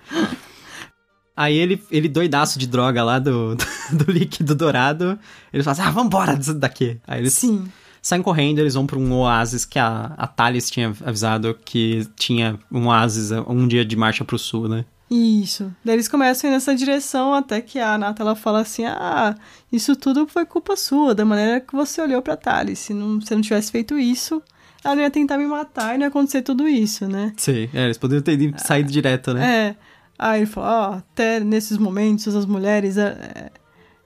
Aí 1.36 1.56
ele, 1.56 1.82
ele 1.90 2.08
doidaço 2.08 2.58
de 2.58 2.66
droga 2.66 3.02
lá 3.02 3.18
do, 3.18 3.56
do, 3.92 4.10
líquido 4.10 4.54
dourado. 4.54 5.18
Ele 5.52 5.62
fala 5.62 5.72
assim, 5.72 5.82
ah, 5.82 5.90
vambora 5.90 6.36
daqui. 6.36 7.00
Aí 7.06 7.20
eles 7.20 7.32
Sim. 7.32 7.66
saem 8.02 8.22
correndo, 8.22 8.58
eles 8.58 8.74
vão 8.74 8.86
pra 8.86 8.98
um 8.98 9.12
oásis 9.12 9.64
que 9.64 9.78
a, 9.78 10.12
a 10.18 10.26
Thales 10.26 10.68
tinha 10.68 10.92
avisado 11.04 11.56
que 11.64 12.06
tinha 12.16 12.58
um 12.70 12.88
oásis 12.88 13.30
um 13.46 13.68
dia 13.68 13.84
de 13.84 13.96
marcha 13.96 14.24
pro 14.24 14.38
sul, 14.38 14.68
né? 14.68 14.84
Isso. 15.10 15.74
Daí 15.84 15.96
eles 15.96 16.06
começam 16.06 16.48
a 16.48 16.52
ir 16.52 16.54
nessa 16.54 16.74
direção 16.74 17.34
até 17.34 17.60
que 17.60 17.80
a 17.80 17.98
Nata 17.98 18.22
ela 18.22 18.36
fala 18.36 18.60
assim: 18.60 18.84
Ah, 18.86 19.34
isso 19.72 19.96
tudo 19.96 20.26
foi 20.28 20.46
culpa 20.46 20.76
sua, 20.76 21.14
da 21.14 21.24
maneira 21.24 21.60
que 21.60 21.74
você 21.74 22.00
olhou 22.00 22.22
pra 22.22 22.36
Thales. 22.36 22.78
Se 22.78 22.94
não, 22.94 23.20
se 23.20 23.34
não 23.34 23.42
tivesse 23.42 23.72
feito 23.72 23.98
isso, 23.98 24.40
ela 24.84 24.94
não 24.94 25.02
ia 25.02 25.10
tentar 25.10 25.36
me 25.36 25.46
matar 25.46 25.94
e 25.94 25.98
não 25.98 26.04
ia 26.04 26.08
acontecer 26.08 26.42
tudo 26.42 26.68
isso, 26.68 27.08
né? 27.08 27.32
Sim, 27.36 27.68
é, 27.74 27.86
eles 27.86 27.98
poderiam 27.98 28.22
ter 28.22 28.58
saído 28.60 28.90
direto, 28.90 29.34
né? 29.34 29.68
É. 29.68 29.76
Aí 30.16 30.40
ele 30.40 30.46
fala: 30.46 30.90
Ó, 30.90 30.94
até 30.98 31.40
nesses 31.40 31.76
momentos 31.76 32.36
as 32.36 32.46
mulheres 32.46 32.96
é, 32.96 33.50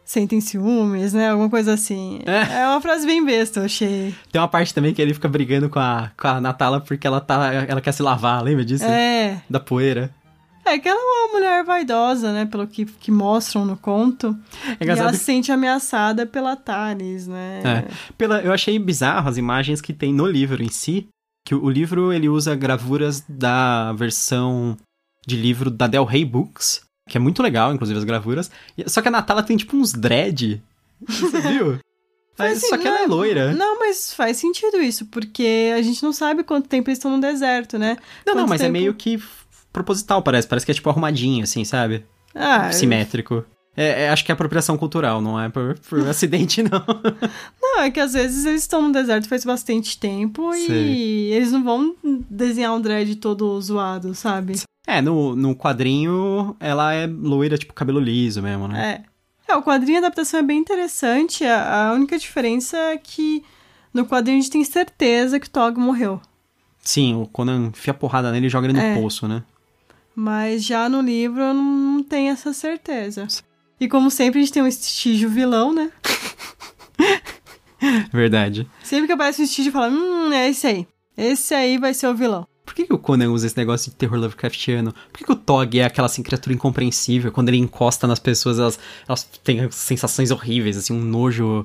sentem 0.05 0.41
ciúmes, 0.41 1.13
né? 1.13 1.29
Alguma 1.29 1.51
coisa 1.51 1.75
assim. 1.75 2.21
É. 2.25 2.61
É. 2.61 2.67
uma 2.67 2.81
frase 2.81 3.07
bem 3.07 3.23
besta, 3.23 3.61
eu 3.61 3.65
achei. 3.65 4.15
Tem 4.33 4.41
uma 4.41 4.49
parte 4.49 4.73
também 4.73 4.95
que 4.95 5.03
ele 5.03 5.13
fica 5.13 5.29
brigando 5.29 5.69
com 5.69 5.79
a, 5.79 6.11
com 6.17 6.29
a 6.29 6.41
Natala 6.41 6.81
porque 6.81 7.07
ela, 7.07 7.21
tá, 7.21 7.53
ela 7.53 7.83
quer 7.83 7.93
se 7.93 8.03
lavar, 8.03 8.43
lembra 8.43 8.65
disso? 8.65 8.85
É. 8.85 9.43
Da 9.51 9.61
poeira. 9.61 10.11
É 10.65 10.79
que 10.79 10.89
ela 10.89 10.99
é 10.99 11.03
uma 11.27 11.33
mulher 11.35 11.65
vaidosa, 11.65 12.33
né? 12.33 12.47
Pelo 12.47 12.67
que, 12.67 12.85
que 12.87 13.11
mostram 13.11 13.65
no 13.67 13.77
conto. 13.77 14.37
É 14.81 14.85
e 14.85 14.89
ela 14.89 15.13
se 15.13 15.19
sente 15.21 15.53
ameaçada 15.53 16.27
pela 16.27 16.57
Thales, 16.57 17.27
né? 17.27 17.61
É. 17.65 18.13
Pela, 18.17 18.41
eu 18.41 18.53
achei 18.53 18.79
bizarro 18.79 19.29
as 19.29 19.37
imagens 19.37 19.81
que 19.81 19.93
tem 19.93 20.13
no 20.13 20.27
livro 20.27 20.63
em 20.63 20.69
si, 20.71 21.07
que 21.47 21.55
o, 21.55 21.65
o 21.65 21.71
livro 21.71 22.13
ele 22.13 22.29
usa 22.29 22.55
gravuras 22.55 23.23
da 23.29 23.93
versão 23.93 24.77
de 25.27 25.37
livro 25.37 25.71
da 25.71 25.87
Del 25.87 26.05
Rey 26.05 26.25
Books, 26.25 26.83
que 27.09 27.17
é 27.17 27.21
muito 27.21 27.43
legal, 27.43 27.73
inclusive 27.75 27.99
as 27.99 28.05
gravuras. 28.05 28.51
Só 28.87 29.03
que 29.03 29.09
a 29.09 29.11
Natala 29.11 29.43
tem 29.43 29.57
tipo 29.57 29.77
uns 29.77 29.93
dread. 29.93 30.63
Você 31.07 31.41
viu? 31.41 31.79
Mas, 32.37 32.67
só 32.67 32.77
que 32.77 32.89
ela 32.89 33.03
é 33.03 33.07
loira. 33.07 33.53
Não, 33.53 33.79
mas 33.79 34.13
faz 34.13 34.39
sentido 34.39 34.83
isso, 34.83 35.07
porque 35.07 35.73
a 35.73 35.81
gente 35.81 36.03
não 36.03 36.13
sabe 36.13 36.43
quanto 36.43 36.69
tempo 36.69 36.91
eles 36.91 36.99
estão 36.99 37.13
no 37.13 37.21
deserto, 37.21 37.79
né? 37.79 37.97
Não, 38.27 38.35
não, 38.35 38.43
Quanto 38.43 38.49
mas 38.49 38.61
é 38.61 38.65
tempo- 38.65 38.73
meio 38.73 38.93
que 38.93 39.23
proposital, 39.75 40.23
parece. 40.23 40.49
Parece 40.49 40.65
que 40.65 40.73
é 40.73 40.75
tipo 40.75 40.89
arrumadinho, 40.89 41.43
assim, 41.43 41.65
sabe? 41.65 42.07
Ah, 42.35 42.73
Simétrico. 42.73 43.45
É, 43.77 44.05
é, 44.05 44.09
acho 44.09 44.25
que 44.25 44.31
é 44.31 44.35
apropriação 44.35 44.79
cultural, 44.79 45.21
não 45.21 45.39
é 45.39 45.49
por, 45.49 45.77
por 45.81 45.99
acidente, 46.09 46.63
não. 46.63 46.85
não, 47.61 47.81
é 47.81 47.91
que 47.91 47.99
às 47.99 48.13
vezes 48.13 48.47
eles 48.47 48.63
estão 48.63 48.81
no 48.81 48.93
deserto 48.93 49.29
faz 49.29 49.45
bastante 49.45 49.99
tempo 49.99 50.53
Sei. 50.53 50.69
e 50.71 51.33
eles 51.33 51.51
não 51.51 51.65
vão 51.65 51.97
desenhar 52.31 52.73
um 52.73 52.81
dread 52.81 53.17
todo 53.17 53.61
zoado, 53.61 54.15
sabe? 54.15 54.61
É, 54.87 55.03
no, 55.03 55.35
no 55.35 55.57
quadrinho 55.57 56.55
ela 56.61 56.95
é 56.95 57.07
loira, 57.07 57.59
tipo 57.59 57.73
cabelo 57.75 57.99
liso 57.99 58.41
mesmo, 58.41 58.69
né? 58.69 59.03
É. 59.49 59.53
É, 59.53 59.57
o 59.57 59.63
quadrinho 59.63 59.99
de 60.01 60.07
adaptação 60.07 60.41
é 60.41 60.43
bem 60.43 60.59
interessante. 60.59 61.45
A, 61.45 61.89
a 61.89 61.93
única 61.95 62.17
diferença 62.17 62.77
é 62.77 62.97
que 62.97 63.43
no 63.93 64.07
quadrinho 64.07 64.39
a 64.39 64.41
gente 64.41 64.53
tem 64.53 64.65
certeza 64.65 65.39
que 65.41 65.49
o 65.49 65.51
Tog 65.51 65.77
morreu. 65.79 66.21
Sim, 66.81 67.15
o 67.17 67.27
Conan 67.27 67.67
enfia 67.69 67.93
porrada 67.93 68.31
nele 68.31 68.47
e 68.47 68.51
joga 68.51 68.67
ele 68.69 68.75
no 68.75 68.81
É. 68.81 68.95
poço, 68.95 69.27
né? 69.27 69.43
Mas 70.15 70.65
já 70.65 70.89
no 70.89 71.01
livro 71.01 71.41
eu 71.41 71.55
não, 71.55 72.03
tenho 72.03 72.33
essa 72.33 72.53
certeza. 72.53 73.27
E 73.81 73.89
como 73.89 74.11
sempre, 74.11 74.39
a 74.39 74.43
gente 74.43 74.53
tem 74.53 74.63
um 74.63 74.67
estígio 74.67 75.29
vilão, 75.29 75.73
né? 75.73 75.91
Verdade. 78.13 78.69
Sempre 78.83 79.07
que 79.07 79.13
aparece 79.13 79.43
um 79.43 79.45
estígio, 79.45 79.73
fala, 79.73 79.89
hum, 79.91 80.33
é 80.33 80.49
esse 80.49 80.67
aí. 80.67 80.87
Esse 81.17 81.55
aí 81.55 81.79
vai 81.79 81.93
ser 81.93 82.09
o 82.09 82.15
vilão. 82.15 82.47
Por 82.65 82.75
que, 82.75 82.87
que 82.87 82.95
o 82.95 82.99
Conan 82.99 83.31
usa 83.31 83.47
esse 83.47 83.57
negócio 83.57 83.91
de 83.91 83.97
terror 83.97 84.19
Lovecraftiano? 84.19 84.93
Por 84.93 85.19
que, 85.19 85.25
que 85.25 85.33
o 85.33 85.37
Tog 85.37 85.79
é 85.79 85.85
aquela 85.85 86.07
assim, 86.07 86.23
criatura 86.23 86.55
incompreensível? 86.55 87.31
Quando 87.31 87.49
ele 87.51 87.59
encosta 87.59 88.07
nas 88.07 88.19
pessoas, 88.19 88.59
elas, 88.59 88.79
elas 89.07 89.23
têm 89.45 89.71
sensações 89.71 90.31
horríveis, 90.31 90.77
assim, 90.77 90.93
um 90.93 91.05
nojo 91.05 91.65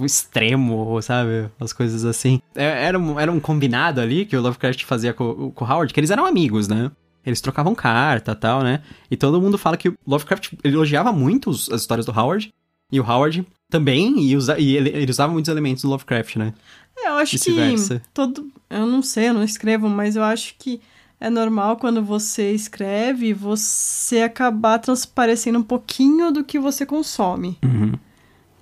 extremo, 0.00 1.00
sabe? 1.02 1.50
As 1.58 1.72
coisas 1.72 2.04
assim. 2.04 2.40
É- 2.54 2.84
Era 2.86 2.98
um, 2.98 3.18
era 3.18 3.32
um 3.32 3.40
combinado 3.40 4.00
ali 4.00 4.26
que 4.26 4.36
o 4.36 4.40
Lovecraft 4.40 4.84
fazia 4.84 5.12
com, 5.12 5.50
com 5.50 5.64
o 5.64 5.68
Howard, 5.68 5.92
que 5.92 5.98
eles 5.98 6.10
eram 6.10 6.26
amigos, 6.26 6.68
né? 6.68 6.90
Eles 7.26 7.40
trocavam 7.40 7.74
carta 7.74 8.32
e 8.32 8.34
tal, 8.34 8.62
né? 8.62 8.82
E 9.10 9.16
todo 9.16 9.40
mundo 9.40 9.56
fala 9.58 9.76
que 9.76 9.88
o 9.88 9.96
Lovecraft 10.06 10.52
elogiava 10.62 11.12
muito 11.12 11.50
os- 11.50 11.70
as 11.70 11.80
histórias 11.82 12.04
do 12.06 12.12
Howard. 12.12 12.52
E 12.92 13.00
o 13.00 13.04
Howard 13.10 13.46
também, 13.70 14.20
e, 14.20 14.36
usa, 14.36 14.58
e 14.58 14.76
ele, 14.76 14.90
ele 14.90 15.10
usava 15.10 15.32
muitos 15.32 15.48
elementos 15.48 15.82
do 15.82 15.88
Lovecraft, 15.90 16.36
né? 16.36 16.52
É, 16.96 17.08
eu 17.08 17.14
acho 17.14 17.32
que 17.38 17.44
todo. 18.12 18.48
Eu 18.70 18.86
não 18.86 19.02
sei, 19.02 19.28
eu 19.30 19.34
não 19.34 19.42
escrevo, 19.42 19.88
mas 19.88 20.16
eu 20.16 20.22
acho 20.22 20.54
que 20.58 20.80
é 21.18 21.28
normal 21.30 21.76
quando 21.76 22.02
você 22.04 22.52
escreve 22.52 23.32
você 23.32 24.20
acabar 24.22 24.78
transparecendo 24.78 25.58
um 25.58 25.62
pouquinho 25.62 26.30
do 26.30 26.44
que 26.44 26.58
você 26.58 26.84
consome. 26.86 27.58
Uhum. 27.64 27.92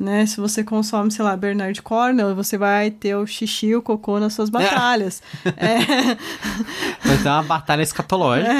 Né? 0.02 0.26
Se 0.26 0.40
você 0.40 0.64
consome, 0.64 1.12
sei 1.12 1.24
lá, 1.24 1.36
Bernard 1.36 1.80
Cornell, 1.80 2.34
você 2.34 2.58
vai 2.58 2.90
ter 2.90 3.14
o 3.14 3.24
xixi 3.24 3.68
e 3.68 3.76
o 3.76 3.80
cocô 3.80 4.18
nas 4.18 4.34
suas 4.34 4.50
batalhas. 4.50 5.22
é, 5.56 6.16
Vai 7.06 7.18
ter 7.22 7.28
uma 7.28 7.44
batalha 7.44 7.82
escatológica. 7.82 8.50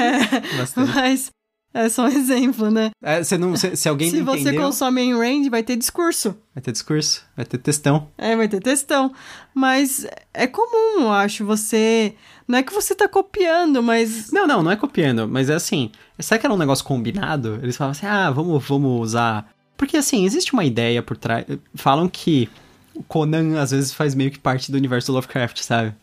Bastante. 0.57 0.91
mas 0.95 1.31
é 1.73 1.89
só 1.89 2.05
um 2.05 2.07
exemplo, 2.07 2.71
né? 2.71 2.91
É, 3.03 3.21
você 3.21 3.37
não, 3.37 3.57
se, 3.57 3.75
se 3.75 3.89
alguém 3.89 4.09
Se 4.09 4.19
não 4.19 4.25
você 4.25 4.39
entendeu, 4.39 4.61
consome 4.61 5.01
Ayn 5.01 5.17
Rand, 5.17 5.49
vai 5.49 5.61
ter 5.63 5.75
discurso. 5.75 6.33
vai 6.55 6.61
ter 6.63 6.71
discurso, 6.71 7.25
vai 7.35 7.45
ter 7.45 7.57
textão. 7.57 8.07
É, 8.17 8.37
vai 8.37 8.47
ter 8.47 8.61
textão. 8.61 9.11
Mas 9.53 10.07
é 10.33 10.47
comum, 10.47 11.01
eu 11.01 11.11
acho, 11.11 11.43
você... 11.45 12.15
Não 12.47 12.59
é 12.59 12.63
que 12.63 12.73
você 12.73 12.95
tá 12.95 13.09
copiando, 13.09 13.83
mas... 13.83 14.31
Não, 14.31 14.47
não, 14.47 14.63
não 14.63 14.71
é 14.71 14.77
copiando, 14.77 15.27
mas 15.27 15.49
é 15.49 15.55
assim, 15.55 15.91
será 16.19 16.39
que 16.39 16.45
era 16.45 16.53
um 16.53 16.57
negócio 16.57 16.85
combinado? 16.85 17.59
Eles 17.61 17.75
falavam 17.75 17.91
assim, 17.91 18.05
ah, 18.05 18.31
vamos, 18.31 18.65
vamos 18.65 19.01
usar... 19.01 19.52
Porque 19.77 19.97
assim, 19.97 20.25
existe 20.25 20.53
uma 20.53 20.63
ideia 20.63 21.01
por 21.01 21.17
trás... 21.17 21.45
Falam 21.75 22.07
que 22.07 22.49
o 22.95 23.03
Conan 23.03 23.59
às 23.59 23.71
vezes 23.71 23.93
faz 23.93 24.13
meio 24.15 24.31
que 24.31 24.39
parte 24.39 24.71
do 24.71 24.77
universo 24.77 25.11
do 25.11 25.15
Lovecraft, 25.15 25.59
sabe? 25.61 25.93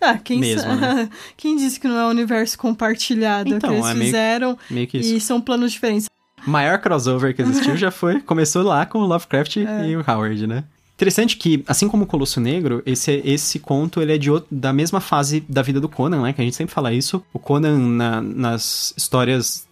Ah, 0.00 0.16
quem, 0.16 0.40
Mesmo, 0.40 0.74
né? 0.76 1.08
quem 1.36 1.56
disse 1.56 1.78
que 1.78 1.86
não 1.86 1.98
é 1.98 2.06
um 2.06 2.10
universo 2.10 2.56
compartilhado 2.58 3.54
Então, 3.54 3.70
que 3.70 3.76
eles 3.76 3.86
é 3.86 3.94
meio- 3.94 4.04
fizeram 4.06 4.58
Meio 4.70 4.86
que 4.86 4.98
e 4.98 5.20
são 5.20 5.40
planos 5.40 5.72
diferentes? 5.72 6.08
O 6.46 6.50
maior 6.50 6.78
crossover 6.78 7.34
que 7.36 7.42
existiu 7.42 7.76
já 7.76 7.90
foi, 7.90 8.20
começou 8.22 8.62
lá 8.62 8.86
com 8.86 8.98
o 9.00 9.06
Lovecraft 9.06 9.58
É. 9.58 9.88
e 9.88 9.96
o 9.96 10.04
Howard, 10.06 10.46
né? 10.46 10.64
Interessante 10.94 11.36
que, 11.36 11.64
assim 11.66 11.88
como 11.88 12.04
o 12.04 12.06
Colosso 12.06 12.40
Negro, 12.40 12.82
esse, 12.84 13.22
esse 13.24 13.58
conto 13.58 14.02
ele 14.02 14.14
é 14.14 14.18
de 14.18 14.28
da 14.50 14.70
mesma 14.72 15.00
fase 15.00 15.40
da 15.48 15.62
vida 15.62 15.80
do 15.80 15.88
Conan, 15.88 16.22
né? 16.22 16.32
Que 16.34 16.40
a 16.42 16.44
gente 16.44 16.56
sempre 16.56 16.74
fala 16.74 16.92
isso. 16.92 17.22
O 17.32 17.38
Conan, 17.38 17.78
na- 17.78 18.20
nas 18.20 18.92
histórias 18.96 19.66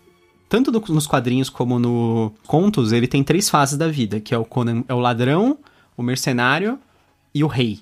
tanto 0.48 0.72
no- 0.72 0.82
nos 0.88 1.06
quadrinhos 1.06 1.50
como 1.50 1.78
no 1.78 2.32
contos, 2.46 2.92
ele 2.92 3.06
tem 3.06 3.22
três 3.22 3.48
fases 3.50 3.76
da 3.76 3.88
vida, 3.88 4.20
que 4.20 4.34
é 4.34 4.38
o 4.38 4.44
Conan, 4.44 4.82
é 4.88 4.94
o 4.94 4.98
ladrão, 5.00 5.58
o 5.96 6.02
mercenário 6.02 6.78
e 7.34 7.44
o 7.44 7.46
rei. 7.46 7.80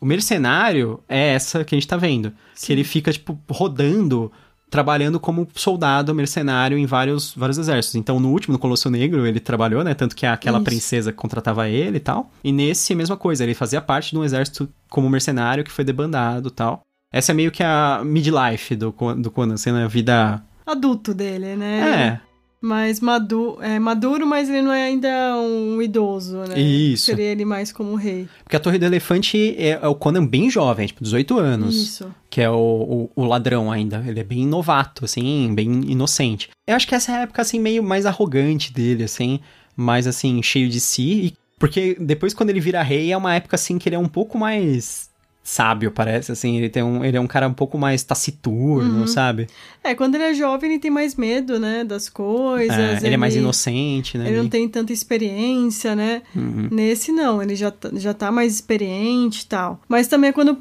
O 0.00 0.06
mercenário 0.06 1.00
é 1.08 1.34
essa 1.34 1.62
que 1.64 1.74
a 1.74 1.76
gente 1.78 1.86
tá 1.88 1.96
vendo, 1.96 2.32
que 2.64 2.72
ele 2.72 2.84
fica 2.84 3.12
tipo 3.12 3.38
rodando, 3.50 4.32
trabalhando 4.70 5.20
como 5.20 5.46
soldado 5.54 6.14
mercenário 6.14 6.78
em 6.78 6.86
vários 6.86 7.34
vários 7.34 7.58
exércitos. 7.58 7.96
Então, 7.96 8.18
no 8.18 8.30
último, 8.30 8.52
no 8.52 8.58
Colosso 8.58 8.88
Negro, 8.88 9.26
ele 9.26 9.40
trabalhou, 9.40 9.84
né, 9.84 9.92
tanto 9.94 10.16
que 10.16 10.24
aquela 10.24 10.58
Isso. 10.58 10.64
princesa 10.64 11.12
contratava 11.12 11.68
ele 11.68 11.98
e 11.98 12.00
tal. 12.00 12.30
E 12.42 12.50
nesse, 12.50 12.92
a 12.92 12.96
mesma 12.96 13.16
coisa, 13.16 13.44
ele 13.44 13.52
fazia 13.52 13.80
parte 13.80 14.12
de 14.12 14.18
um 14.18 14.24
exército 14.24 14.68
como 14.88 15.10
mercenário 15.10 15.64
que 15.64 15.70
foi 15.70 15.84
debandado 15.84 16.48
e 16.48 16.52
tal. 16.52 16.80
Essa 17.12 17.32
é 17.32 17.34
meio 17.34 17.50
que 17.50 17.62
a 17.62 18.00
midlife 18.04 18.76
do, 18.76 18.94
do 19.18 19.30
Conan, 19.30 19.56
sendo 19.56 19.78
a 19.78 19.88
vida... 19.88 20.42
Adulto 20.70 21.12
dele, 21.14 21.56
né? 21.56 22.20
É, 22.24 22.30
Mais 22.62 23.00
madu 23.00 23.58
é 23.60 23.78
maduro, 23.78 24.26
mas 24.26 24.48
ele 24.48 24.62
não 24.62 24.72
é 24.72 24.84
ainda 24.84 25.08
um 25.36 25.80
idoso, 25.82 26.36
né? 26.48 26.60
Isso. 26.60 27.06
Seria 27.06 27.24
ele 27.26 27.44
mais 27.44 27.72
como 27.72 27.94
rei. 27.94 28.28
porque 28.44 28.56
a 28.56 28.60
Torre 28.60 28.78
do 28.78 28.84
Elefante 28.86 29.54
é, 29.58 29.78
é 29.82 29.88
o 29.88 29.94
Conan 29.94 30.26
bem 30.26 30.50
jovem, 30.50 30.86
tipo, 30.86 31.02
18 31.02 31.38
anos. 31.38 31.74
Isso. 31.74 32.14
Que 32.28 32.40
é 32.42 32.50
o, 32.50 33.08
o, 33.16 33.22
o 33.22 33.24
ladrão 33.24 33.72
ainda. 33.72 34.04
Ele 34.06 34.20
é 34.20 34.24
bem 34.24 34.46
novato, 34.46 35.04
assim, 35.04 35.52
bem 35.54 35.82
inocente. 35.90 36.48
Eu 36.66 36.76
acho 36.76 36.86
que 36.86 36.94
essa 36.94 37.12
é 37.12 37.14
a 37.16 37.20
época, 37.22 37.42
assim, 37.42 37.58
meio 37.58 37.82
mais 37.82 38.06
arrogante 38.06 38.72
dele, 38.72 39.04
assim. 39.04 39.40
Mais, 39.76 40.06
assim, 40.06 40.42
cheio 40.42 40.68
de 40.68 40.80
si. 40.80 41.02
E- 41.26 41.34
porque 41.58 41.94
depois, 42.00 42.32
quando 42.32 42.48
ele 42.50 42.60
vira 42.60 42.82
rei, 42.82 43.12
é 43.12 43.16
uma 43.16 43.34
época, 43.34 43.54
assim, 43.56 43.78
que 43.78 43.86
ele 43.88 43.96
é 43.96 43.98
um 43.98 44.08
pouco 44.08 44.38
mais 44.38 45.09
sábio, 45.50 45.90
parece, 45.90 46.30
assim. 46.30 46.56
Ele, 46.56 46.68
tem 46.68 46.82
um, 46.82 47.04
ele 47.04 47.16
é 47.16 47.20
um 47.20 47.26
cara 47.26 47.48
um 47.48 47.52
pouco 47.52 47.76
mais 47.76 48.04
taciturno, 48.04 49.06
sabe? 49.08 49.48
É, 49.82 49.94
quando 49.94 50.14
ele 50.14 50.24
é 50.24 50.34
jovem, 50.34 50.70
ele 50.70 50.78
tem 50.78 50.90
mais 50.90 51.16
medo, 51.16 51.58
né? 51.58 51.82
Das 51.82 52.08
coisas. 52.08 53.02
É, 53.02 53.04
ele 53.04 53.14
é 53.14 53.18
mais 53.18 53.34
inocente, 53.34 54.16
né? 54.16 54.28
Ele 54.28 54.36
não 54.36 54.48
tem 54.48 54.68
tanta 54.68 54.92
experiência, 54.92 55.96
né? 55.96 56.22
Uhum. 56.36 56.68
Nesse 56.70 57.10
não, 57.10 57.42
ele 57.42 57.56
já, 57.56 57.70
tá- 57.70 57.90
já 57.94 58.14
tá 58.14 58.30
mais 58.30 58.54
experiente 58.54 59.42
e 59.42 59.46
tal. 59.46 59.80
Mas 59.88 60.06
também 60.06 60.30
é 60.30 60.32
quando, 60.32 60.58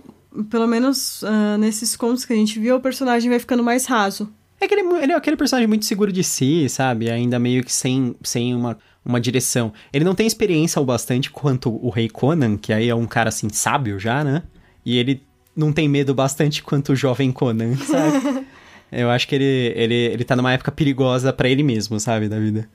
pelo 0.49 0.67
menos 0.67 1.23
ah, 1.23 1.57
nesses 1.59 1.95
contos 1.95 2.25
que 2.25 2.33
a 2.33 2.35
gente 2.35 2.59
viu, 2.59 2.77
o 2.77 2.79
personagem 2.79 3.29
vai 3.29 3.39
ficando 3.39 3.63
mais 3.63 3.85
raso. 3.85 4.27
É 4.59 4.67
que 4.67 4.73
ele, 4.73 4.81
é 4.81 5.03
ele 5.03 5.11
é 5.13 5.15
aquele 5.15 5.37
personagem 5.37 5.67
muito 5.67 5.85
seguro 5.85 6.11
de 6.11 6.23
si, 6.23 6.67
sabe? 6.67 7.09
Ainda 7.11 7.37
meio 7.37 7.63
que 7.63 7.71
sem, 7.71 8.15
sem 8.23 8.55
uma, 8.55 8.77
uma 9.05 9.21
direção. 9.21 9.71
Ele 9.93 10.03
não 10.03 10.15
tem 10.15 10.25
experiência 10.25 10.81
o 10.81 10.85
bastante 10.85 11.29
quanto 11.29 11.69
o 11.69 11.89
Rei 11.89 12.09
Conan, 12.09 12.57
que 12.57 12.73
aí 12.73 12.89
é 12.89 12.95
um 12.95 13.05
cara 13.05 13.29
assim 13.29 13.49
sábio 13.49 13.99
já, 13.99 14.23
né? 14.23 14.41
E 14.85 14.97
ele 14.97 15.21
não 15.55 15.73
tem 15.73 15.87
medo 15.87 16.13
bastante 16.13 16.63
quanto 16.63 16.93
o 16.93 16.95
jovem 16.95 17.31
Conan, 17.31 17.75
sabe? 17.85 18.45
eu 18.91 19.09
acho 19.09 19.27
que 19.27 19.35
ele, 19.35 19.73
ele, 19.75 19.95
ele 19.95 20.23
tá 20.23 20.35
numa 20.35 20.53
época 20.53 20.71
perigosa 20.71 21.33
pra 21.33 21.49
ele 21.49 21.63
mesmo, 21.63 21.99
sabe? 21.99 22.27
Da 22.27 22.39
vida. 22.39 22.69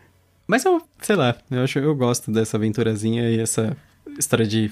Mas 0.47 0.64
eu, 0.64 0.83
sei 1.01 1.17
lá, 1.17 1.37
eu 1.51 1.62
acho 1.62 1.79
eu 1.79 1.95
gosto 1.95 2.31
dessa 2.31 2.57
aventurazinha 2.57 3.31
e 3.31 3.40
essa 3.40 3.77
história 4.19 4.47
de. 4.47 4.71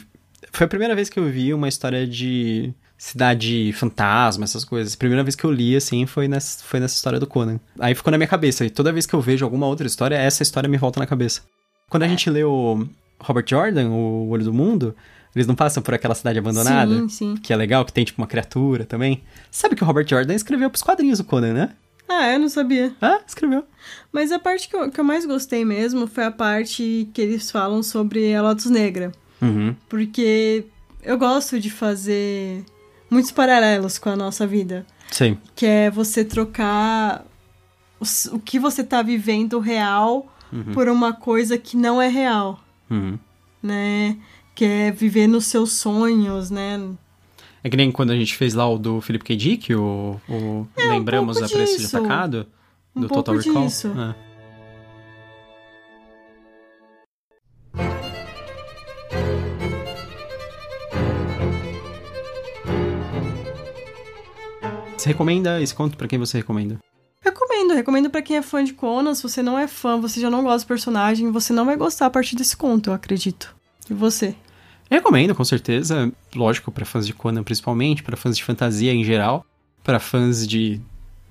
Foi 0.53 0.67
a 0.67 0.69
primeira 0.69 0.95
vez 0.95 1.09
que 1.09 1.19
eu 1.19 1.25
vi 1.31 1.55
uma 1.55 1.69
história 1.69 2.07
de 2.07 2.75
cidade 2.99 3.73
fantasma, 3.73 4.45
essas 4.45 4.65
coisas. 4.65 4.95
A 4.95 4.97
primeira 4.97 5.25
vez 5.25 5.35
que 5.35 5.45
eu 5.45 5.51
li, 5.51 5.75
assim, 5.75 6.07
foi 6.07 6.29
nessa, 6.29 6.63
foi 6.63 6.79
nessa 6.79 6.95
história 6.95 7.19
do 7.19 7.27
Conan. 7.27 7.59
Aí 7.81 7.95
ficou 7.95 8.11
na 8.11 8.19
minha 8.19 8.29
cabeça. 8.29 8.65
E 8.65 8.71
toda 8.71 8.93
vez 8.93 9.07
que 9.07 9.15
eu 9.15 9.21
vejo 9.21 9.45
alguma 9.45 9.67
outra 9.67 9.87
história, 9.87 10.15
essa 10.15 10.43
história 10.43 10.69
me 10.69 10.77
volta 10.77 11.01
na 11.01 11.07
cabeça. 11.07 11.43
Quando 11.89 12.05
a 12.05 12.09
gente 12.09 12.29
lê 12.31 12.45
o 12.45 12.87
Robert 13.19 13.45
Jordan, 13.49 13.89
o 13.89 14.29
Olho 14.29 14.45
do 14.45 14.53
Mundo, 14.53 14.95
eles 15.35 15.47
não 15.47 15.55
passam 15.55 15.83
por 15.83 15.95
aquela 15.95 16.15
cidade 16.15 16.39
abandonada? 16.39 16.95
Sim, 16.95 17.09
sim. 17.09 17.35
Que 17.37 17.53
é 17.53 17.57
legal, 17.57 17.85
que 17.85 17.93
tem 17.93 18.05
tipo 18.05 18.21
uma 18.21 18.27
criatura 18.29 18.85
também. 18.85 19.23
Sabe 19.51 19.75
que 19.77 19.83
o 19.83 19.87
Robert 19.87 20.07
Jordan 20.09 20.35
escreveu 20.35 20.69
pros 20.71 20.83
quadrinhos 20.83 21.19
do 21.19 21.25
Conan, 21.25 21.53
né? 21.53 21.71
Ah, 22.09 22.31
eu 22.33 22.39
não 22.39 22.49
sabia. 22.49 22.93
Ah, 23.01 23.21
escreveu. 23.27 23.65
Mas 24.13 24.31
a 24.33 24.39
parte 24.39 24.69
que 24.69 24.77
eu, 24.77 24.91
que 24.91 25.01
eu 25.01 25.05
mais 25.05 25.25
gostei 25.25 25.65
mesmo 25.65 26.07
foi 26.07 26.25
a 26.25 26.31
parte 26.31 27.09
que 27.15 27.23
eles 27.23 27.51
falam 27.51 27.83
sobre 27.83 28.35
a 28.35 28.43
Lotus 28.43 28.67
Negra. 28.67 29.13
Uhum. 29.41 29.75
Porque 29.89 30.67
eu 31.03 31.17
gosto 31.17 31.59
de 31.59 31.71
fazer 31.71 32.63
muitos 33.11 33.31
paralelos 33.31 33.99
com 33.99 34.11
a 34.11 34.17
nossa 34.17 34.47
vida. 34.47 34.85
Sim. 35.11 35.39
Que 35.57 35.65
é 35.67 35.91
você 35.91 36.23
trocar 36.25 37.25
os- 37.99 38.27
o 38.27 38.39
que 38.39 38.59
você 38.59 38.85
tá 38.85 39.01
vivendo 39.03 39.59
real 39.59 40.27
por 40.75 40.87
uma 40.89 41.15
coisa 41.15 41.57
que 41.57 41.79
não 41.79 42.01
é 42.03 42.09
real, 42.09 42.61
Uhum. 42.91 43.19
né? 43.63 44.19
Que 44.55 44.65
é 44.65 44.91
viver 44.91 45.27
nos 45.27 45.47
seus 45.47 45.73
sonhos, 45.73 46.51
né? 46.51 46.81
É 47.65 47.71
que 47.71 47.77
nem 47.77 47.91
quando 47.93 48.11
a 48.11 48.17
gente 48.17 48.37
fez 48.37 48.55
lá 48.55 48.69
o 48.69 48.77
do 48.79 49.01
Philip 49.01 49.25
K. 49.25 49.37
Dick, 49.37 49.75
o, 49.75 50.21
o 50.29 50.67
É, 50.77 50.87
um 50.87 50.91
Lembramos 50.91 51.39
pouco 51.39 51.53
a 51.53 51.57
Preço 51.57 51.79
de. 51.79 51.87
Atacado, 51.87 52.47
Um 52.95 53.03
do 53.03 53.09
pouco 53.09 53.23
Total 53.23 53.41
Recall. 53.41 53.67
disso. 53.67 53.89
É. 53.89 54.33
Você 64.97 65.09
recomenda 65.09 65.61
esse 65.61 65.75
conto 65.75 65.97
pra 65.97 66.07
quem 66.07 66.19
você 66.19 66.39
recomenda? 66.39 66.79
Recomendo, 67.21 67.75
recomendo 67.75 68.11
pra 68.11 68.23
quem 68.23 68.37
é 68.37 68.43
fã 68.43 68.63
de 68.63 68.73
Conan. 68.73 69.15
Se 69.15 69.23
você 69.23 69.43
não 69.43 69.59
é 69.59 69.67
fã, 69.67 70.01
você 70.01 70.21
já 70.21 70.31
não 70.31 70.43
gosta 70.45 70.65
do 70.65 70.69
personagem, 70.69 71.31
você 71.33 71.53
não 71.53 71.65
vai 71.65 71.77
gostar 71.77 72.07
a 72.07 72.11
partir 72.11 72.37
desse 72.37 72.57
conto, 72.57 72.91
eu 72.91 72.95
acredito. 72.95 73.55
E 73.91 73.95
você? 73.95 74.37
Eu 74.93 74.99
recomendo, 74.99 75.35
com 75.35 75.45
certeza. 75.45 76.13
Lógico, 76.35 76.71
pra 76.71 76.85
fãs 76.85 77.07
de 77.07 77.15
Conan 77.15 77.43
principalmente, 77.43 78.03
pra 78.03 78.15
fãs 78.17 78.37
de 78.37 78.45
fantasia 78.45 78.93
em 78.93 79.03
geral, 79.03 79.45
pra 79.83 79.99
fãs 79.99 80.47
de 80.47 80.81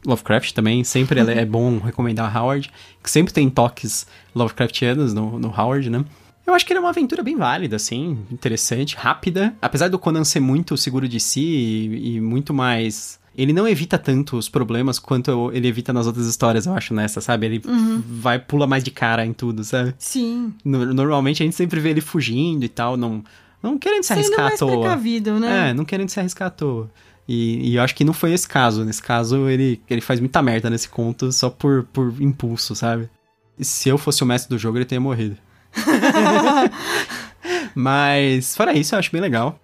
Lovecraft 0.03 0.51
também. 0.53 0.83
Sempre 0.83 1.19
é 1.19 1.45
bom 1.45 1.77
recomendar 1.77 2.35
Howard, 2.35 2.71
que 3.03 3.09
sempre 3.11 3.31
tem 3.31 3.49
toques 3.51 4.07
Lovecraftianos 4.33 5.13
no, 5.13 5.37
no 5.37 5.49
Howard, 5.49 5.91
né? 5.91 6.03
Eu 6.45 6.55
acho 6.55 6.65
que 6.65 6.73
ele 6.73 6.79
é 6.79 6.81
uma 6.81 6.89
aventura 6.89 7.21
bem 7.21 7.35
válida, 7.37 7.75
assim, 7.75 8.17
interessante, 8.31 8.95
rápida. 8.95 9.53
Apesar 9.61 9.89
do 9.89 9.99
Conan 9.99 10.23
ser 10.23 10.39
muito 10.39 10.75
seguro 10.75 11.07
de 11.07 11.19
si 11.19 11.39
e, 11.41 12.15
e 12.15 12.21
muito 12.21 12.51
mais. 12.55 13.19
Ele 13.37 13.53
não 13.53 13.67
evita 13.67 13.97
tanto 13.97 14.35
os 14.37 14.49
problemas 14.49 14.97
quanto 14.99 15.51
ele 15.53 15.67
evita 15.67 15.93
nas 15.93 16.07
outras 16.07 16.25
histórias, 16.25 16.65
eu 16.65 16.73
acho, 16.73 16.93
nessa, 16.95 17.21
sabe? 17.21 17.45
Ele 17.45 17.61
vai, 18.05 18.39
pula 18.39 18.65
mais 18.67 18.83
de 18.83 18.89
cara 18.91 19.23
em 19.25 19.31
tudo, 19.33 19.63
sabe? 19.63 19.93
Sim. 19.99 20.51
No- 20.65 20.93
Normalmente 20.93 21.41
a 21.41 21.45
gente 21.45 21.55
sempre 21.55 21.79
vê 21.79 21.91
ele 21.91 22.01
fugindo 22.01 22.65
e 22.65 22.67
tal, 22.69 22.97
não, 22.97 23.23
não 23.61 23.77
querendo 23.77 24.03
se 24.03 24.13
arriscar 24.13 24.47
à 24.53 24.57
toa. 24.57 24.79
precavido, 24.79 25.39
né? 25.39 25.69
É, 25.69 25.73
não 25.73 25.85
querendo 25.85 26.09
se 26.09 26.19
arriscar 26.19 26.47
à 26.47 26.51
toa. 26.51 26.89
E, 27.27 27.71
e 27.71 27.75
eu 27.75 27.83
acho 27.83 27.93
que 27.95 28.03
não 28.03 28.13
foi 28.13 28.33
esse 28.33 28.47
caso. 28.47 28.83
Nesse 28.83 29.01
caso, 29.01 29.47
ele, 29.47 29.81
ele 29.89 30.01
faz 30.01 30.19
muita 30.19 30.41
merda 30.41 30.69
nesse 30.69 30.89
conto 30.89 31.31
só 31.31 31.49
por, 31.49 31.83
por 31.93 32.13
impulso, 32.21 32.75
sabe? 32.75 33.09
E 33.57 33.63
se 33.63 33.89
eu 33.89 33.97
fosse 33.97 34.23
o 34.23 34.25
mestre 34.25 34.49
do 34.49 34.57
jogo, 34.57 34.77
ele 34.77 34.85
teria 34.85 34.99
morrido. 35.01 35.37
Mas, 37.75 38.55
fora 38.55 38.73
isso, 38.73 38.95
eu 38.95 38.99
acho 38.99 39.11
bem 39.11 39.21
legal. 39.21 39.59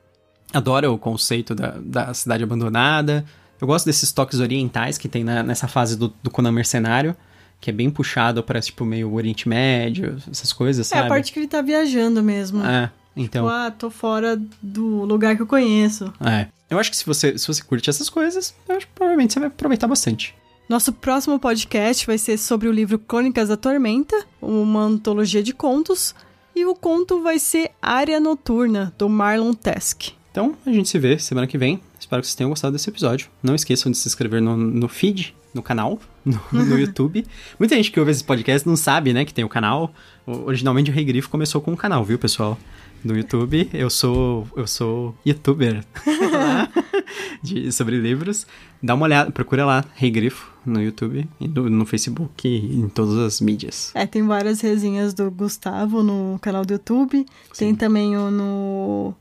Adoro 0.54 0.94
o 0.94 0.98
conceito 0.98 1.54
da, 1.54 1.76
da 1.82 2.14
cidade 2.14 2.44
abandonada. 2.44 3.26
Eu 3.60 3.68
gosto 3.68 3.86
desses 3.86 4.12
toques 4.12 4.40
orientais 4.40 4.98
que 4.98 5.10
tem 5.10 5.24
na- 5.24 5.44
nessa 5.44 5.68
fase 5.68 5.98
do, 5.98 6.14
do 6.24 6.30
Conan 6.30 6.52
Mercenário, 6.52 7.16
que 7.60 7.70
é 7.70 7.74
bem 7.74 7.90
puxado 7.90 8.42
para 8.44 8.62
tipo, 8.62 8.86
meio 8.86 9.12
Oriente 9.14 9.50
Médio, 9.50 10.18
essas 10.32 10.54
coisas, 10.54 10.86
É 10.92 10.96
sabe? 10.96 11.06
a 11.08 11.10
parte 11.10 11.34
que 11.34 11.40
ele 11.40 11.48
tá 11.48 11.62
viajando 11.62 12.24
mesmo. 12.24 12.64
É, 12.66 12.90
então... 13.18 13.46
Tipo, 13.46 13.56
ah, 13.56 13.72
tô 13.72 13.90
fora 13.90 14.40
do 14.62 15.04
lugar 15.04 15.36
que 15.36 15.42
eu 15.42 15.48
conheço. 15.48 16.14
É. 16.20 16.48
Eu 16.70 16.80
acho 16.80 16.92
que 16.92 16.98
se 16.98 17.06
você, 17.06 17.38
se 17.38 17.48
você 17.48 17.64
curte 17.64 17.90
essas 17.90 18.10
coisas, 18.10 18.54
eu 18.68 18.76
acho 18.76 18.88
que 18.88 18.94
provavelmente 18.94 19.34
você 19.34 19.40
vai 19.40 19.48
aproveitar 19.48 19.88
bastante. 19.88 20.36
Nosso 20.68 20.92
próximo 20.92 21.40
podcast 21.40 22.06
vai 22.06 22.18
ser 22.18 22.38
sobre 22.38 22.68
o 22.68 22.72
livro 22.74 23.00
Crônicas 23.00 23.48
da 23.48 23.56
Tormenta, 23.56 24.26
uma 24.42 24.82
antologia 24.82 25.42
de 25.42 25.54
contos, 25.54 26.14
e 26.54 26.66
o 26.66 26.76
conto 26.76 27.22
vai 27.22 27.40
ser 27.40 27.72
Área 27.82 28.20
Noturna, 28.20 28.94
do 28.98 29.08
Marlon 29.08 29.54
Tesk. 29.54 30.10
Então, 30.30 30.56
a 30.66 30.72
gente 30.72 30.90
se 30.90 31.00
vê 31.00 31.18
semana 31.18 31.48
que 31.48 31.58
vem. 31.58 31.80
Espero 31.98 32.22
que 32.22 32.28
vocês 32.28 32.36
tenham 32.36 32.50
gostado 32.50 32.74
desse 32.74 32.90
episódio. 32.90 33.30
Não 33.42 33.56
esqueçam 33.56 33.92
de 33.92 33.98
se 33.98 34.08
inscrever 34.08 34.42
no, 34.42 34.58
no 34.58 34.90
feed, 34.90 35.34
no 35.54 35.64
canal, 35.64 36.00
no, 36.26 36.40
no 36.52 36.78
YouTube. 36.80 37.26
Muita 37.58 37.76
gente 37.76 37.90
que 37.90 38.00
ouve 38.00 38.12
esse 38.12 38.24
podcast 38.24 38.68
não 38.68 38.76
sabe, 38.76 39.14
né, 39.14 39.24
que 39.24 39.34
tem 39.34 39.46
o 39.46 39.50
canal. 39.50 39.94
Originalmente 40.26 40.92
o 40.92 40.94
Rei 40.94 41.06
Grifo 41.06 41.30
começou 41.30 41.62
com 41.62 41.72
um 41.72 41.76
canal, 41.76 42.04
viu, 42.04 42.20
pessoal? 42.20 42.58
No 43.04 43.16
YouTube, 43.16 43.70
eu 43.74 43.90
sou 43.90 44.48
eu 44.56 44.68
sou 44.68 45.16
youtuber 45.26 45.84
lá, 46.32 46.70
de, 47.42 47.72
sobre 47.72 47.98
livros. 48.00 48.46
Dá 48.82 48.96
uma 48.96 49.06
olhada, 49.06 49.32
procura 49.32 49.66
lá, 49.66 49.86
Rei 49.96 50.12
Grifo, 50.12 50.52
no 50.66 50.82
YouTube, 50.82 51.28
e 51.40 51.48
no, 51.48 51.70
no 51.70 51.86
Facebook 51.86 52.48
e 52.48 52.80
em 52.80 52.90
todas 52.90 53.18
as 53.18 53.42
mídias. 53.42 53.92
É, 53.96 54.06
tem 54.06 54.26
várias 54.26 54.62
resenhas 54.62 55.14
do 55.14 55.32
Gustavo 55.32 56.04
no 56.04 56.38
canal 56.42 56.66
do 56.66 56.74
YouTube, 56.74 57.26
tem 57.58 57.74
também 57.74 58.18
o 58.18 58.30
no, 58.30 59.14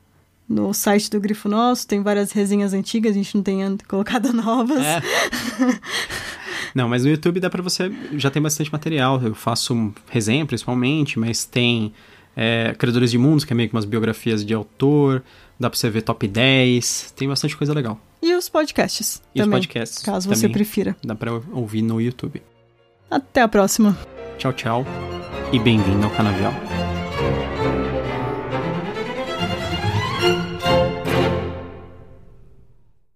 no 0.47 0.73
site 0.73 1.09
do 1.09 1.19
Grifo 1.19 1.47
Nosso, 1.49 1.87
tem 1.87 2.01
várias 2.01 2.31
resenhas 2.31 2.73
antigas, 2.73 3.11
a 3.11 3.15
gente 3.15 3.35
não 3.35 3.43
tem 3.43 3.77
colocado 3.87 4.31
novas. 4.33 4.83
É. 4.83 5.01
Não, 6.75 6.87
mas 6.87 7.03
no 7.03 7.09
YouTube 7.09 7.39
dá 7.39 7.49
pra 7.49 7.63
você. 7.63 7.91
Já 8.13 8.29
tem 8.29 8.39
bastante 8.39 8.71
material. 8.71 9.19
Eu 9.23 9.33
faço 9.33 9.91
resenha 10.09 10.45
principalmente, 10.45 11.17
mas 11.17 11.43
tem 11.43 11.91
é, 12.39 12.75
Criadores 12.77 13.09
de 13.09 13.17
Mundos, 13.17 13.43
que 13.43 13.51
é 13.51 13.55
meio 13.55 13.67
que 13.67 13.75
umas 13.75 13.83
biografias 13.85 14.45
de 14.45 14.53
autor. 14.53 15.23
Dá 15.59 15.69
pra 15.71 15.77
você 15.77 15.89
ver 15.89 16.03
top 16.03 16.27
10. 16.27 17.13
Tem 17.17 17.27
bastante 17.27 17.57
coisa 17.57 17.73
legal. 17.73 17.99
E 18.21 18.33
os 18.35 18.47
podcasts 18.47 19.21
E 19.33 19.39
os 19.41 19.45
também, 19.45 19.59
podcasts. 19.59 20.03
caso 20.03 20.29
você 20.29 20.47
prefira. 20.47 20.95
Dá 21.03 21.15
pra 21.15 21.31
ouvir 21.51 21.81
no 21.81 21.99
YouTube. 21.99 22.41
Até 23.09 23.41
a 23.41 23.47
próxima. 23.47 23.97
Tchau, 24.37 24.53
tchau. 24.53 24.85
E 25.51 25.57
bem-vindo 25.57 26.05
ao 26.05 26.11
Canavial. 26.11 26.53